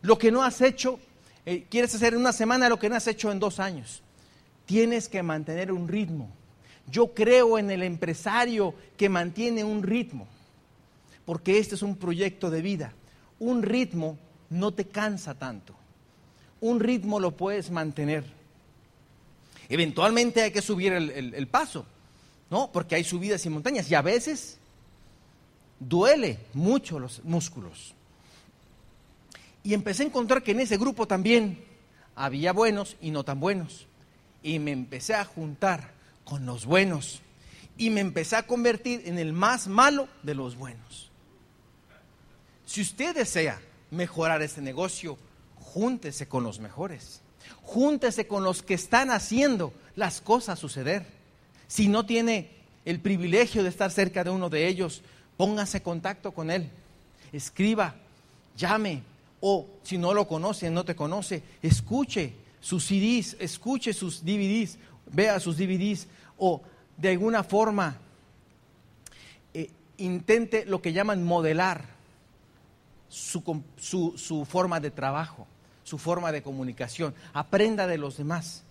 lo 0.00 0.16
que 0.16 0.32
no 0.32 0.42
has 0.42 0.62
hecho, 0.62 0.98
eh, 1.44 1.66
quieres 1.68 1.94
hacer 1.94 2.14
en 2.14 2.20
una 2.20 2.32
semana 2.32 2.70
lo 2.70 2.78
que 2.78 2.88
no 2.88 2.96
has 2.96 3.06
hecho 3.06 3.30
en 3.30 3.38
dos 3.38 3.60
años. 3.60 4.02
Tienes 4.64 5.06
que 5.10 5.22
mantener 5.22 5.70
un 5.70 5.86
ritmo. 5.86 6.30
Yo 6.90 7.12
creo 7.12 7.58
en 7.58 7.70
el 7.70 7.82
empresario 7.82 8.74
que 8.96 9.10
mantiene 9.10 9.64
un 9.64 9.82
ritmo, 9.82 10.26
porque 11.26 11.58
este 11.58 11.74
es 11.74 11.82
un 11.82 11.96
proyecto 11.96 12.48
de 12.48 12.62
vida. 12.62 12.94
Un 13.38 13.62
ritmo 13.62 14.16
no 14.50 14.72
te 14.72 14.86
cansa 14.86 15.34
tanto. 15.34 15.74
Un 16.60 16.80
ritmo 16.80 17.20
lo 17.20 17.32
puedes 17.32 17.70
mantener. 17.70 18.24
Eventualmente 19.68 20.42
hay 20.42 20.50
que 20.52 20.62
subir 20.62 20.92
el, 20.92 21.48
paso, 21.48 21.84
¿no? 22.50 22.70
Porque 22.72 22.94
hay 22.94 23.04
subidas 23.04 23.44
y 23.44 23.50
montañas 23.50 23.90
y 23.90 23.94
a 23.94 24.02
veces 24.02 24.58
duele 25.80 26.38
mucho 26.54 26.98
los 26.98 27.22
músculos. 27.24 27.94
Y 29.62 29.74
empecé 29.74 30.04
a 30.04 30.06
encontrar 30.06 30.42
que 30.42 30.52
en 30.52 30.60
ese 30.60 30.76
grupo 30.76 31.08
también 31.08 31.64
había 32.14 32.52
buenos 32.52 32.96
y 33.00 33.10
no 33.10 33.24
tan 33.24 33.40
buenos. 33.40 33.86
Y 34.42 34.60
me 34.60 34.70
empecé 34.70 35.14
a 35.14 35.24
juntar 35.24 35.90
con 36.24 36.46
los 36.46 36.64
buenos. 36.64 37.20
Y 37.76 37.90
me 37.90 38.00
empecé 38.00 38.36
a 38.36 38.46
convertir 38.46 39.02
en 39.06 39.18
el 39.18 39.32
más 39.32 39.66
malo 39.66 40.08
de 40.22 40.34
los 40.34 40.56
buenos. 40.56 41.10
Si 42.64 42.80
usted 42.80 43.14
desea 43.14 43.60
mejorar 43.90 44.42
este 44.42 44.60
negocio, 44.60 45.16
júntese 45.56 46.28
con 46.28 46.44
los 46.44 46.58
mejores. 46.60 47.20
Júntese 47.62 48.26
con 48.26 48.44
los 48.44 48.62
que 48.62 48.74
están 48.74 49.10
haciendo 49.10 49.72
las 49.94 50.20
cosas 50.20 50.58
suceder. 50.58 51.06
Si 51.68 51.88
no 51.88 52.06
tiene 52.06 52.50
el 52.84 53.00
privilegio 53.00 53.62
de 53.62 53.68
estar 53.68 53.90
cerca 53.90 54.24
de 54.24 54.30
uno 54.30 54.48
de 54.48 54.68
ellos, 54.68 55.02
póngase 55.36 55.82
contacto 55.82 56.32
con 56.32 56.50
él, 56.50 56.70
escriba, 57.32 57.96
llame, 58.56 59.02
o 59.40 59.66
si 59.82 59.98
no 59.98 60.14
lo 60.14 60.26
conoce, 60.26 60.70
no 60.70 60.84
te 60.84 60.96
conoce, 60.96 61.42
escuche 61.62 62.32
sus 62.60 62.84
CDs, 62.84 63.36
escuche 63.38 63.92
sus 63.92 64.24
DVDs, 64.24 64.78
vea 65.06 65.38
sus 65.40 65.56
DVDs, 65.56 66.06
o 66.38 66.62
de 66.96 67.10
alguna 67.10 67.42
forma 67.42 67.98
eh, 69.52 69.70
intente 69.98 70.64
lo 70.64 70.80
que 70.80 70.92
llaman 70.92 71.24
modelar 71.24 71.95
su, 73.08 74.46
forma 74.48 74.80
de 74.80 74.90
trabajo, 74.90 75.46
su 75.84 75.98
forma 75.98 76.32
de 76.32 76.42
comunicación, 76.42 77.14
aprenda 77.32 77.86
de 77.86 77.98
los 77.98 78.16
demás. 78.16 78.62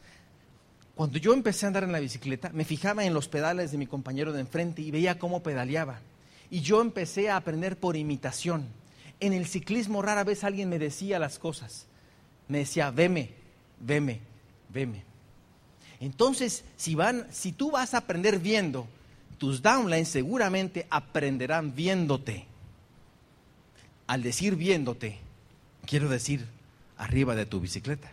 Cuando 0.95 1.17
yo 1.17 1.33
empecé 1.33 1.65
a 1.65 1.67
andar 1.67 1.83
en 1.83 1.91
la 1.91 1.99
bicicleta, 1.99 2.49
me 2.53 2.65
fijaba 2.65 3.05
en 3.05 3.13
los 3.13 3.27
pedales 3.27 3.71
de 3.71 3.77
mi 3.77 3.87
compañero 3.87 4.31
de 4.33 4.41
enfrente 4.41 4.81
y 4.81 4.91
veía 4.91 5.19
cómo 5.19 5.43
pedaleaba 5.43 5.99
y 6.49 6.61
yo 6.61 6.81
empecé 6.81 7.29
a 7.29 7.37
aprender 7.37 7.77
por 7.77 7.95
imitación. 7.95 8.67
En 9.19 9.33
el 9.33 9.47
ciclismo 9.47 10.01
rara 10.01 10.23
vez 10.23 10.43
alguien 10.43 10.69
me 10.69 10.79
decía 10.79 11.19
las 11.19 11.39
cosas. 11.39 11.85
Me 12.47 12.59
decía, 12.59 12.91
veme, 12.91 13.31
veme, 13.79 14.19
veme. 14.69 15.03
Entonces, 15.99 16.63
si, 16.75 16.95
van, 16.95 17.27
si 17.31 17.51
tú 17.51 17.71
vas 17.71 17.93
a 17.93 17.99
aprender 17.99 18.39
viendo, 18.39 18.87
tus 19.37 19.61
downlines 19.61 20.09
seguramente 20.09 20.85
aprenderán 20.89 21.73
viéndote. 21.75 22.45
Al 24.07 24.21
decir 24.23 24.55
viéndote, 24.55 25.19
quiero 25.85 26.09
decir 26.09 26.45
arriba 26.97 27.35
de 27.35 27.45
tu 27.45 27.59
bicicleta. 27.59 28.11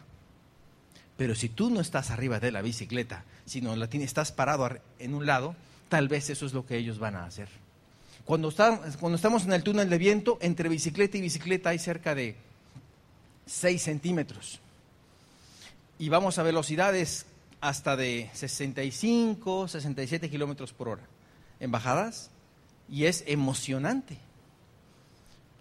Pero 1.17 1.35
si 1.35 1.49
tú 1.49 1.71
no 1.71 1.81
estás 1.81 2.11
arriba 2.11 2.41
de 2.41 2.51
la 2.51 2.63
bicicleta, 2.63 3.25
sino 3.45 3.77
la 3.77 3.89
tienes, 3.89 4.09
estás 4.09 4.33
parado 4.33 4.69
en 4.99 5.15
un 5.15 5.27
lado, 5.27 5.55
tal 5.89 6.09
vez 6.09 6.31
eso 6.31 6.47
es 6.47 6.55
lo 6.55 6.67
que 6.67 6.77
ellos 6.77 6.99
van 6.99 7.17
a 7.17 7.27
hacer. 7.27 7.49
Cuando, 8.25 8.49
estamos 8.49 9.45
en 9.45 9.53
el 9.53 9.63
túnel 9.63 9.91
de 9.91 9.99
viento, 9.99 10.39
entre 10.41 10.69
bicicleta 10.69 11.19
y 11.19 11.21
bicicleta 11.21 11.71
hay 11.71 11.79
cerca 11.79 12.15
de 12.15 12.37
6 13.47 13.83
centímetros. 13.83 14.61
Y 15.99 16.09
vamos 16.09 16.39
a 16.39 16.43
velocidades 16.43 17.27
hasta 17.61 17.97
de 17.97 18.31
65, 18.33 19.69
67 19.69 20.31
kilómetros 20.31 20.73
por 20.73 20.89
hora 20.89 21.03
en 21.61 21.71
bajadas. 21.71 22.31
Y 22.89 23.07
es 23.07 23.25
emocionante. 23.27 24.19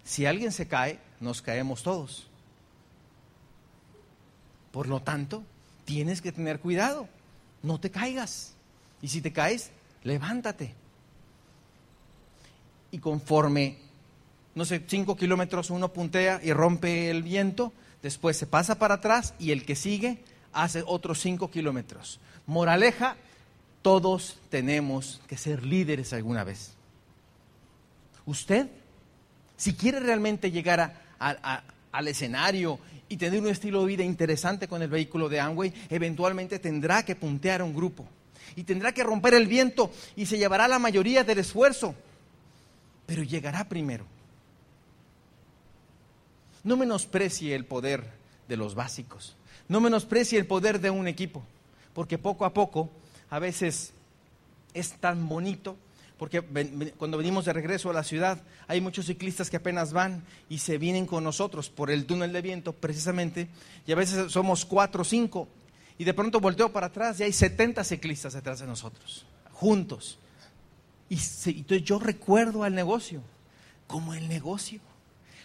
Si 0.04 0.26
alguien 0.26 0.52
se 0.52 0.68
cae, 0.68 1.00
nos 1.20 1.42
caemos 1.42 1.84
todos. 1.84 2.28
Por 4.72 4.88
lo 4.88 5.02
tanto, 5.02 5.44
tienes 5.86 6.22
que 6.22 6.32
tener 6.32 6.60
cuidado. 6.60 7.08
No 7.62 7.80
te 7.80 7.92
caigas. 7.92 8.54
Y 9.02 9.10
si 9.10 9.22
te 9.22 9.34
caes, 9.34 9.72
levántate 10.04 10.76
y 12.92 13.00
conforme, 13.00 13.78
no 14.54 14.66
sé, 14.66 14.84
cinco 14.86 15.16
kilómetros 15.16 15.70
uno 15.70 15.92
puntea 15.94 16.42
y 16.44 16.54
rompe 16.54 17.10
el 17.10 17.24
viento, 17.24 17.74
después 18.04 18.38
se 18.38 18.46
pasa 18.46 18.78
para 18.78 18.96
atrás 18.96 19.34
y 19.40 19.52
el 19.52 19.66
que 19.66 19.76
sigue 19.76 20.20
hace 20.54 20.84
otros 20.86 21.20
cinco 21.20 21.50
kilómetros. 21.50 22.20
Moraleja, 22.46 23.16
todos 23.82 24.38
tenemos 24.50 25.22
que 25.28 25.38
ser 25.38 25.66
líderes 25.66 26.12
alguna 26.14 26.44
vez. 26.44 26.74
Usted, 28.26 28.68
si 29.62 29.74
quiere 29.74 30.00
realmente 30.00 30.50
llegar 30.50 30.96
al 31.20 32.08
escenario 32.08 32.80
y 33.10 33.18
tener 33.18 33.40
un 33.40 33.48
estilo 33.48 33.82
de 33.82 33.88
vida 33.88 34.04
interesante 34.04 34.68
con 34.68 34.82
el 34.82 34.90
vehículo 34.90 35.30
de 35.30 35.40
Amway, 35.40 35.72
eventualmente 35.90 36.58
tendrá 36.58 37.06
que 37.06 37.16
puntear 37.16 37.62
un 37.62 37.76
grupo 37.76 38.08
y 38.56 38.64
tendrá 38.64 38.92
que 38.92 39.04
romper 39.04 39.36
el 39.36 39.46
viento 39.46 39.92
y 40.16 40.26
se 40.26 40.38
llevará 40.40 40.68
la 40.68 40.80
mayoría 40.80 41.24
del 41.24 41.40
esfuerzo 41.40 41.94
pero 43.12 43.24
llegará 43.24 43.66
primero. 43.66 44.06
No 46.64 46.78
menosprecie 46.78 47.54
el 47.54 47.66
poder 47.66 48.10
de 48.48 48.56
los 48.56 48.74
básicos, 48.74 49.36
no 49.68 49.82
menosprecie 49.82 50.40
el 50.40 50.48
poder 50.48 50.80
de 50.80 50.92
un 50.92 51.10
equipo, 51.10 51.44
porque 51.94 52.18
poco 52.18 52.46
a 52.46 52.54
poco 52.54 52.90
a 53.30 53.38
veces 53.38 53.92
es 54.74 54.94
tan 54.94 55.28
bonito, 55.28 55.76
porque 56.22 56.44
cuando 57.00 57.18
venimos 57.18 57.46
de 57.46 57.54
regreso 57.54 57.90
a 57.90 57.94
la 57.94 58.04
ciudad 58.04 58.44
hay 58.68 58.80
muchos 58.80 59.08
ciclistas 59.08 59.50
que 59.50 59.58
apenas 59.58 59.92
van 59.92 60.24
y 60.50 60.60
se 60.60 60.78
vienen 60.78 61.08
con 61.08 61.24
nosotros 61.24 61.72
por 61.72 61.90
el 61.90 62.06
túnel 62.06 62.32
de 62.32 62.44
viento 62.44 62.74
precisamente, 62.74 63.48
y 63.88 63.92
a 63.92 63.96
veces 63.96 64.32
somos 64.32 64.64
cuatro 64.64 65.02
o 65.02 65.04
cinco, 65.04 65.48
y 65.98 66.04
de 66.04 66.14
pronto 66.14 66.40
volteo 66.40 66.72
para 66.72 66.86
atrás 66.86 67.20
y 67.20 67.24
hay 67.24 67.34
70 67.34 67.84
ciclistas 67.84 68.34
detrás 68.34 68.60
de 68.60 68.68
nosotros, 68.68 69.26
juntos. 69.52 70.20
Y 71.10 71.16
entonces 71.16 71.84
yo 71.84 71.98
recuerdo 71.98 72.64
al 72.64 72.76
negocio, 72.76 73.24
como 73.88 74.14
el 74.14 74.30
negocio. 74.30 74.80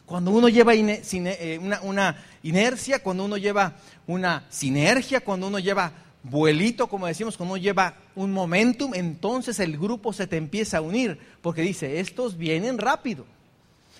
Cuando 0.05 0.31
uno 0.31 0.51
lleva 0.51 0.75
eh, 0.75 1.59
una, 1.83 2.25
inercia, 2.43 3.03
cuando 3.03 3.25
uno 3.25 3.39
lleva 3.39 3.77
una 4.07 4.45
sinergia, 4.51 5.23
cuando 5.23 5.47
uno 5.47 5.59
lleva 5.59 5.91
vuelito, 6.31 6.89
como 6.89 7.07
decimos, 7.07 7.37
cuando 7.37 7.55
uno 7.55 7.63
lleva 7.63 7.95
un 8.15 8.33
momentum, 8.33 8.95
entonces 8.95 9.61
el 9.61 9.79
grupo 9.79 10.13
se 10.13 10.27
te 10.27 10.37
empieza 10.37 10.79
a 10.79 10.83
unir, 10.83 11.19
porque 11.41 11.63
dice, 11.63 12.01
estos 12.01 12.37
vienen 12.37 12.79
rápido. 12.79 13.25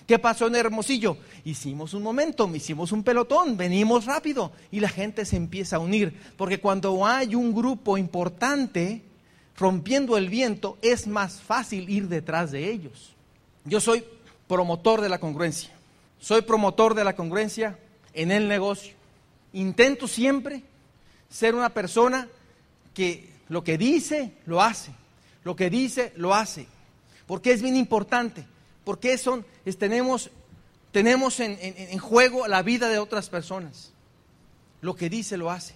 ¿Qué 0.05 0.19
pasó 0.19 0.47
en 0.47 0.55
Hermosillo? 0.55 1.17
Hicimos 1.43 1.93
un 1.93 2.03
momentum, 2.03 2.55
hicimos 2.55 2.91
un 2.91 3.03
pelotón, 3.03 3.57
venimos 3.57 4.05
rápido 4.05 4.51
y 4.71 4.79
la 4.79 4.87
gente 4.87 5.25
se 5.25 5.35
empieza 5.35 5.75
a 5.75 5.79
unir, 5.79 6.17
porque 6.37 6.59
cuando 6.59 7.05
hay 7.05 7.35
un 7.35 7.53
grupo 7.53 7.97
importante 7.97 9.01
rompiendo 9.57 10.17
el 10.17 10.29
viento, 10.29 10.77
es 10.81 11.07
más 11.07 11.41
fácil 11.41 11.89
ir 11.89 12.07
detrás 12.07 12.51
de 12.51 12.69
ellos. 12.71 13.15
Yo 13.65 13.81
soy 13.81 14.03
promotor 14.47 15.01
de 15.01 15.09
la 15.09 15.19
congruencia, 15.19 15.71
soy 16.19 16.41
promotor 16.41 16.93
de 16.93 17.03
la 17.03 17.15
congruencia 17.15 17.77
en 18.13 18.31
el 18.31 18.47
negocio. 18.47 18.93
Intento 19.51 20.07
siempre 20.07 20.63
ser 21.29 21.55
una 21.55 21.69
persona 21.69 22.27
que 22.93 23.29
lo 23.49 23.63
que 23.63 23.77
dice, 23.77 24.33
lo 24.45 24.61
hace. 24.61 24.91
Lo 25.43 25.55
que 25.55 25.69
dice, 25.69 26.13
lo 26.15 26.33
hace. 26.33 26.67
Porque 27.25 27.51
es 27.51 27.61
bien 27.61 27.75
importante. 27.75 28.45
Porque 28.83 29.17
son, 29.17 29.45
tenemos, 29.77 30.29
tenemos 30.91 31.39
en, 31.39 31.57
en 31.61 31.99
juego 31.99 32.47
la 32.47 32.61
vida 32.63 32.89
de 32.89 32.99
otras 32.99 33.29
personas. 33.29 33.91
Lo 34.81 34.95
que 34.95 35.09
dice, 35.09 35.37
lo 35.37 35.51
hace. 35.51 35.75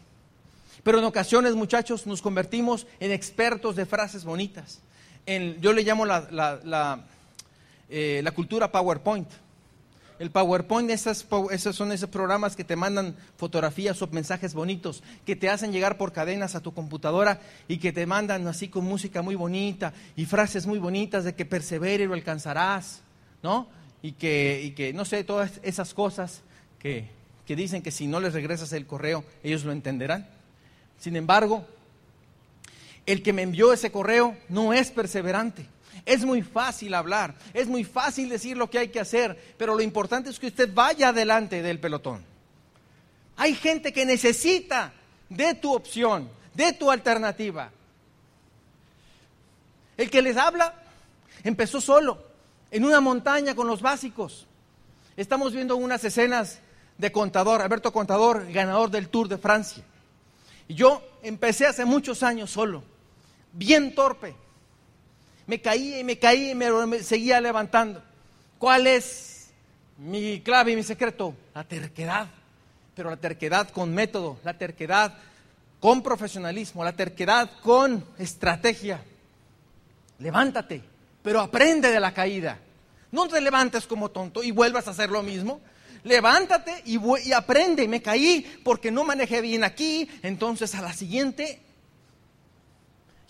Pero 0.83 0.99
en 0.99 1.05
ocasiones, 1.05 1.53
muchachos, 1.53 2.07
nos 2.07 2.21
convertimos 2.21 2.87
en 2.99 3.11
expertos 3.11 3.75
de 3.75 3.85
frases 3.85 4.23
bonitas. 4.23 4.79
En, 5.25 5.61
yo 5.61 5.73
le 5.73 5.83
llamo 5.83 6.05
la, 6.05 6.27
la, 6.31 6.59
la, 6.63 7.05
eh, 7.89 8.21
la 8.23 8.31
cultura 8.31 8.71
PowerPoint. 8.71 9.27
El 10.21 10.29
PowerPoint, 10.29 10.87
esos 10.91 11.25
son 11.75 11.91
esos 11.91 12.09
programas 12.11 12.55
que 12.55 12.63
te 12.63 12.75
mandan 12.75 13.15
fotografías 13.37 13.99
o 14.03 14.07
mensajes 14.09 14.53
bonitos, 14.53 15.01
que 15.25 15.35
te 15.35 15.49
hacen 15.49 15.71
llegar 15.71 15.97
por 15.97 16.13
cadenas 16.13 16.53
a 16.53 16.59
tu 16.59 16.75
computadora 16.75 17.41
y 17.67 17.79
que 17.79 17.91
te 17.91 18.05
mandan 18.05 18.45
así 18.45 18.67
con 18.67 18.85
música 18.85 19.23
muy 19.23 19.33
bonita 19.33 19.93
y 20.15 20.25
frases 20.25 20.67
muy 20.67 20.77
bonitas 20.77 21.23
de 21.23 21.33
que 21.33 21.43
persevere 21.43 22.03
y 22.03 22.07
lo 22.07 22.13
alcanzarás, 22.13 23.01
¿no? 23.41 23.67
Y 24.03 24.11
que, 24.11 24.61
y 24.63 24.71
que 24.73 24.93
no 24.93 25.05
sé, 25.05 25.23
todas 25.23 25.59
esas 25.63 25.91
cosas 25.95 26.43
que, 26.77 27.09
que 27.47 27.55
dicen 27.55 27.81
que 27.81 27.89
si 27.89 28.05
no 28.05 28.19
les 28.19 28.33
regresas 28.33 28.73
el 28.73 28.85
correo, 28.85 29.23
ellos 29.41 29.63
lo 29.63 29.71
entenderán. 29.71 30.29
Sin 30.99 31.15
embargo, 31.15 31.65
el 33.07 33.23
que 33.23 33.33
me 33.33 33.41
envió 33.41 33.73
ese 33.73 33.91
correo 33.91 34.37
no 34.49 34.71
es 34.71 34.91
perseverante. 34.91 35.65
Es 36.05 36.25
muy 36.25 36.41
fácil 36.41 36.93
hablar, 36.93 37.35
es 37.53 37.67
muy 37.67 37.83
fácil 37.83 38.29
decir 38.29 38.57
lo 38.57 38.69
que 38.69 38.79
hay 38.79 38.87
que 38.89 38.99
hacer, 38.99 39.55
pero 39.57 39.75
lo 39.75 39.81
importante 39.81 40.29
es 40.29 40.39
que 40.39 40.47
usted 40.47 40.73
vaya 40.73 41.09
adelante 41.09 41.61
del 41.61 41.79
pelotón. 41.79 42.23
Hay 43.37 43.55
gente 43.55 43.93
que 43.93 44.05
necesita 44.05 44.93
de 45.29 45.53
tu 45.55 45.73
opción, 45.73 46.29
de 46.53 46.73
tu 46.73 46.91
alternativa. 46.91 47.71
El 49.97 50.09
que 50.09 50.21
les 50.21 50.37
habla 50.37 50.73
empezó 51.43 51.81
solo, 51.81 52.23
en 52.71 52.85
una 52.85 53.01
montaña 53.01 53.53
con 53.53 53.67
los 53.67 53.81
básicos. 53.81 54.47
Estamos 55.17 55.53
viendo 55.53 55.75
unas 55.75 56.03
escenas 56.03 56.59
de 56.97 57.11
Contador, 57.11 57.61
Alberto 57.61 57.91
Contador, 57.91 58.51
ganador 58.51 58.89
del 58.89 59.09
Tour 59.09 59.27
de 59.27 59.37
Francia. 59.37 59.83
Y 60.67 60.75
yo 60.75 61.03
empecé 61.21 61.67
hace 61.67 61.85
muchos 61.85 62.23
años 62.23 62.49
solo, 62.49 62.83
bien 63.53 63.93
torpe 63.93 64.35
me 65.47 65.61
caía 65.61 65.99
y 65.99 66.03
me 66.03 66.17
caía 66.17 66.51
y 66.51 66.55
me, 66.55 67.03
seguía 67.03 67.41
levantando. 67.41 68.01
¿Cuál 68.57 68.87
es 68.87 69.49
mi 69.97 70.41
clave 70.41 70.71
y 70.71 70.75
mi 70.75 70.83
secreto? 70.83 71.35
La 71.53 71.63
terquedad, 71.63 72.27
pero 72.95 73.09
la 73.09 73.17
terquedad 73.17 73.69
con 73.69 73.93
método, 73.93 74.39
la 74.43 74.57
terquedad 74.57 75.13
con 75.79 76.03
profesionalismo, 76.03 76.83
la 76.83 76.93
terquedad 76.93 77.49
con 77.61 78.05
estrategia. 78.17 79.03
Levántate, 80.19 80.83
pero 81.23 81.41
aprende 81.41 81.89
de 81.89 81.99
la 81.99 82.13
caída. 82.13 82.59
No 83.11 83.27
te 83.27 83.41
levantes 83.41 83.87
como 83.87 84.09
tonto 84.09 84.43
y 84.43 84.51
vuelvas 84.51 84.87
a 84.87 84.91
hacer 84.91 85.09
lo 85.09 85.23
mismo. 85.23 85.59
Levántate 86.03 86.81
y, 86.85 86.99
y 87.25 87.33
aprende. 87.33 87.87
Me 87.87 88.01
caí 88.01 88.61
porque 88.63 88.91
no 88.91 89.03
manejé 89.03 89.41
bien 89.41 89.63
aquí. 89.63 90.09
Entonces 90.23 90.73
a 90.75 90.81
la 90.81 90.93
siguiente. 90.93 91.61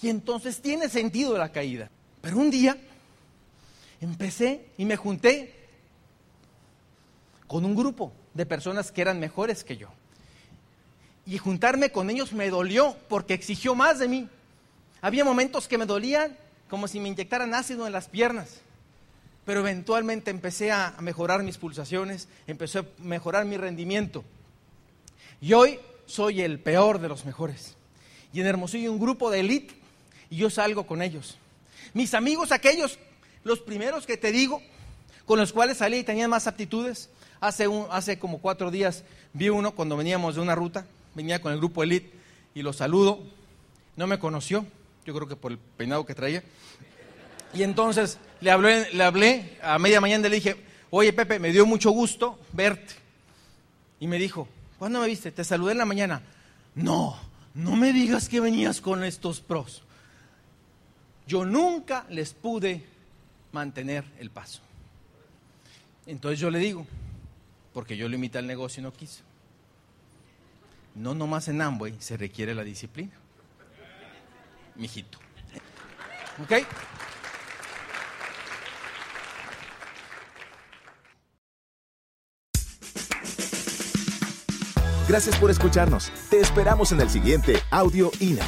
Y 0.01 0.09
entonces 0.09 0.61
tiene 0.61 0.89
sentido 0.89 1.37
la 1.37 1.51
caída. 1.51 1.89
Pero 2.21 2.37
un 2.37 2.51
día 2.51 2.77
empecé 3.99 4.65
y 4.77 4.85
me 4.85 4.95
junté 4.95 5.53
con 7.47 7.65
un 7.65 7.75
grupo 7.75 8.13
de 8.33 8.45
personas 8.45 8.91
que 8.91 9.01
eran 9.01 9.19
mejores 9.19 9.63
que 9.63 9.77
yo. 9.77 9.89
Y 11.25 11.37
juntarme 11.37 11.91
con 11.91 12.09
ellos 12.09 12.33
me 12.33 12.49
dolió 12.49 12.95
porque 13.09 13.33
exigió 13.33 13.75
más 13.75 13.99
de 13.99 14.07
mí. 14.07 14.29
Había 15.01 15.25
momentos 15.25 15.67
que 15.67 15.77
me 15.77 15.85
dolían 15.85 16.37
como 16.69 16.87
si 16.87 16.99
me 16.99 17.09
inyectaran 17.09 17.53
ácido 17.53 17.85
en 17.85 17.93
las 17.93 18.07
piernas. 18.07 18.61
Pero 19.45 19.61
eventualmente 19.61 20.31
empecé 20.31 20.71
a 20.71 20.95
mejorar 21.01 21.43
mis 21.43 21.57
pulsaciones, 21.57 22.27
empecé 22.47 22.79
a 22.79 22.85
mejorar 22.99 23.45
mi 23.45 23.57
rendimiento. 23.57 24.23
Y 25.41 25.53
hoy 25.53 25.79
soy 26.05 26.41
el 26.41 26.59
peor 26.59 26.99
de 26.99 27.09
los 27.09 27.25
mejores. 27.25 27.75
Y 28.31 28.41
en 28.41 28.47
Hermosillo 28.47 28.83
hay 28.83 28.87
un 28.87 28.99
grupo 28.99 29.29
de 29.31 29.39
élite 29.41 29.73
y 30.29 30.37
yo 30.37 30.49
salgo 30.49 30.85
con 30.85 31.01
ellos. 31.01 31.37
Mis 31.93 32.13
amigos, 32.13 32.51
aquellos, 32.51 32.99
los 33.43 33.59
primeros 33.59 34.05
que 34.05 34.17
te 34.17 34.31
digo, 34.31 34.61
con 35.25 35.39
los 35.39 35.53
cuales 35.53 35.77
salí 35.77 35.97
y 35.97 36.03
tenían 36.03 36.29
más 36.29 36.47
aptitudes, 36.47 37.09
hace, 37.39 37.67
hace 37.89 38.19
como 38.19 38.39
cuatro 38.39 38.71
días 38.71 39.03
vi 39.33 39.49
uno 39.49 39.71
cuando 39.71 39.97
veníamos 39.97 40.35
de 40.35 40.41
una 40.41 40.55
ruta, 40.55 40.85
venía 41.15 41.41
con 41.41 41.51
el 41.51 41.57
grupo 41.57 41.83
Elite 41.83 42.11
y 42.53 42.61
lo 42.61 42.73
saludo, 42.73 43.21
no 43.95 44.07
me 44.07 44.19
conoció, 44.19 44.65
yo 45.05 45.13
creo 45.13 45.27
que 45.27 45.35
por 45.35 45.51
el 45.51 45.57
peinado 45.57 46.05
que 46.05 46.15
traía, 46.15 46.43
y 47.53 47.63
entonces 47.63 48.17
le 48.39 48.51
hablé, 48.51 48.91
le 48.93 49.03
hablé 49.03 49.57
a 49.61 49.77
media 49.79 49.99
mañana 49.99 50.29
le 50.29 50.35
dije, 50.35 50.55
oye 50.89 51.11
Pepe, 51.11 51.39
me 51.39 51.51
dio 51.51 51.65
mucho 51.65 51.91
gusto 51.91 52.39
verte, 52.53 52.93
y 53.99 54.07
me 54.07 54.17
dijo, 54.17 54.47
¿cuándo 54.79 54.99
me 54.99 55.07
viste? 55.07 55.31
Te 55.31 55.43
saludé 55.43 55.73
en 55.73 55.77
la 55.79 55.85
mañana, 55.85 56.21
no, 56.75 57.17
no 57.53 57.75
me 57.75 57.93
digas 57.93 58.29
que 58.29 58.39
venías 58.39 58.81
con 58.81 59.03
estos 59.03 59.41
pros 59.41 59.83
yo 61.27 61.45
nunca 61.45 62.05
les 62.09 62.33
pude 62.33 62.83
mantener 63.51 64.03
el 64.19 64.29
paso. 64.29 64.61
Entonces 66.05 66.39
yo 66.39 66.49
le 66.49 66.59
digo, 66.59 66.85
porque 67.73 67.97
yo 67.97 68.07
limité 68.07 68.39
el 68.39 68.47
negocio 68.47 68.81
y 68.81 68.83
no 68.83 68.93
quiso. 68.93 69.21
No 70.95 71.13
nomás 71.13 71.47
en 71.47 71.61
Amway 71.61 71.95
se 71.99 72.17
requiere 72.17 72.53
la 72.53 72.63
disciplina. 72.63 73.13
Mijito. 74.75 75.19
¿Ok? 76.41 76.53
Gracias 85.07 85.37
por 85.37 85.51
escucharnos. 85.51 86.09
Te 86.29 86.39
esperamos 86.39 86.93
en 86.93 87.01
el 87.01 87.09
siguiente 87.09 87.57
Audio 87.69 88.11
INA. 88.21 88.45